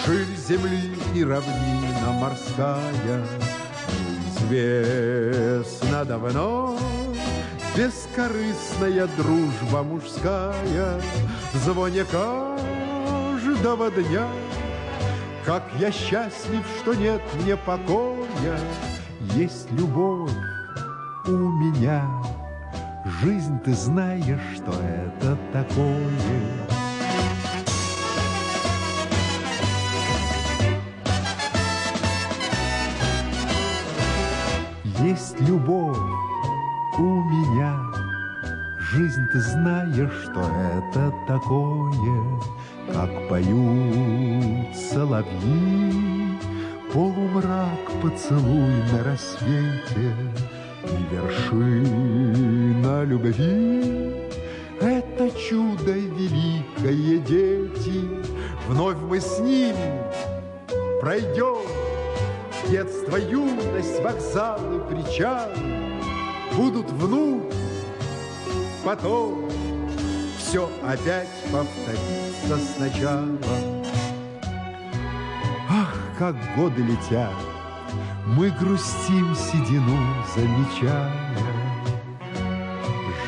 ширь 0.03 0.35
земли 0.35 0.95
и 1.13 1.23
равнина 1.23 2.11
морская. 2.19 3.23
Известно 4.29 6.05
давно, 6.05 6.75
бескорыстная 7.79 9.07
дружба 9.15 9.83
мужская 9.83 10.99
в 11.53 11.57
звоне 11.59 12.03
каждого 12.03 13.89
дня. 13.89 14.27
Как 15.45 15.63
я 15.79 15.89
счастлив, 15.89 16.65
что 16.81 16.93
нет 16.93 17.21
мне 17.35 17.55
покоя, 17.55 18.59
есть 19.33 19.71
любовь 19.71 20.29
у 21.25 21.31
меня. 21.31 22.05
Жизнь, 23.21 23.57
ты 23.63 23.73
знаешь, 23.73 24.57
что 24.57 24.73
это 24.73 25.37
такое. 25.53 26.11
Есть 35.01 35.39
любовь 35.39 36.08
у 36.99 37.23
меня. 37.23 37.77
Жизнь, 38.91 39.27
ты 39.31 39.39
знаешь, 39.39 40.11
что 40.23 40.41
это 40.41 41.13
такое, 41.27 42.41
Как 42.91 43.29
поют 43.29 44.75
соловьи. 44.75 46.37
Полумрак 46.93 47.85
поцелуй 48.01 48.83
на 48.91 49.03
рассвете 49.03 50.15
И 50.83 51.13
вершина 51.13 53.03
любви. 53.03 54.29
Это 54.81 55.29
чудо 55.31 55.91
великое, 55.91 57.19
дети, 57.19 58.07
Вновь 58.67 58.97
мы 58.97 59.19
с 59.19 59.39
ними 59.39 60.01
пройдем 61.01 61.67
Детство, 62.69 63.17
юность, 63.17 64.01
вокзалы, 64.01 64.79
причалы 64.89 65.88
Будут 66.59 66.91
вновь, 66.91 67.55
потом 68.83 69.49
Все 70.37 70.69
опять 70.83 71.29
повторится 71.53 72.57
сначала. 72.75 73.39
Ах, 75.69 75.95
как 76.17 76.35
годы 76.57 76.81
летят 76.81 77.31
Мы 78.25 78.49
грустим 78.49 79.33
седину, 79.35 79.97
замечая. 80.35 81.13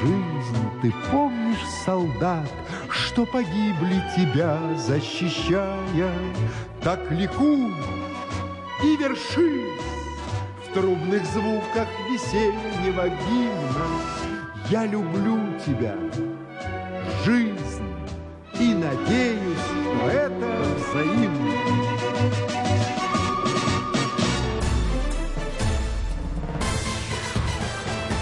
Жизнь, 0.01 0.69
ты 0.81 0.93
помнишь, 1.09 1.65
солдат, 1.85 2.51
Что 2.89 3.25
погибли 3.25 4.03
тебя, 4.13 4.59
защищая? 4.75 6.13
Так 6.83 6.99
ликуй 7.09 7.73
и 8.83 8.97
вершись 8.97 9.90
Трубных 10.73 11.25
звуках 11.25 11.89
весеннего 12.09 13.09
гимна. 13.09 13.87
Я 14.69 14.85
люблю 14.85 15.37
тебя, 15.65 15.97
жизнь, 17.25 17.83
И 18.57 18.73
надеюсь, 18.73 19.57
что 19.57 20.07
это 20.07 20.63
взаимно. 20.77 21.51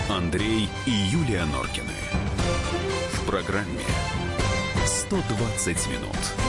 Андрей 0.10 0.70
и 0.88 0.92
Юлия 0.92 1.46
Норкины. 1.46 1.94
В 3.14 3.26
программе 3.28 3.86
120 4.86 5.88
минут. 5.88 6.49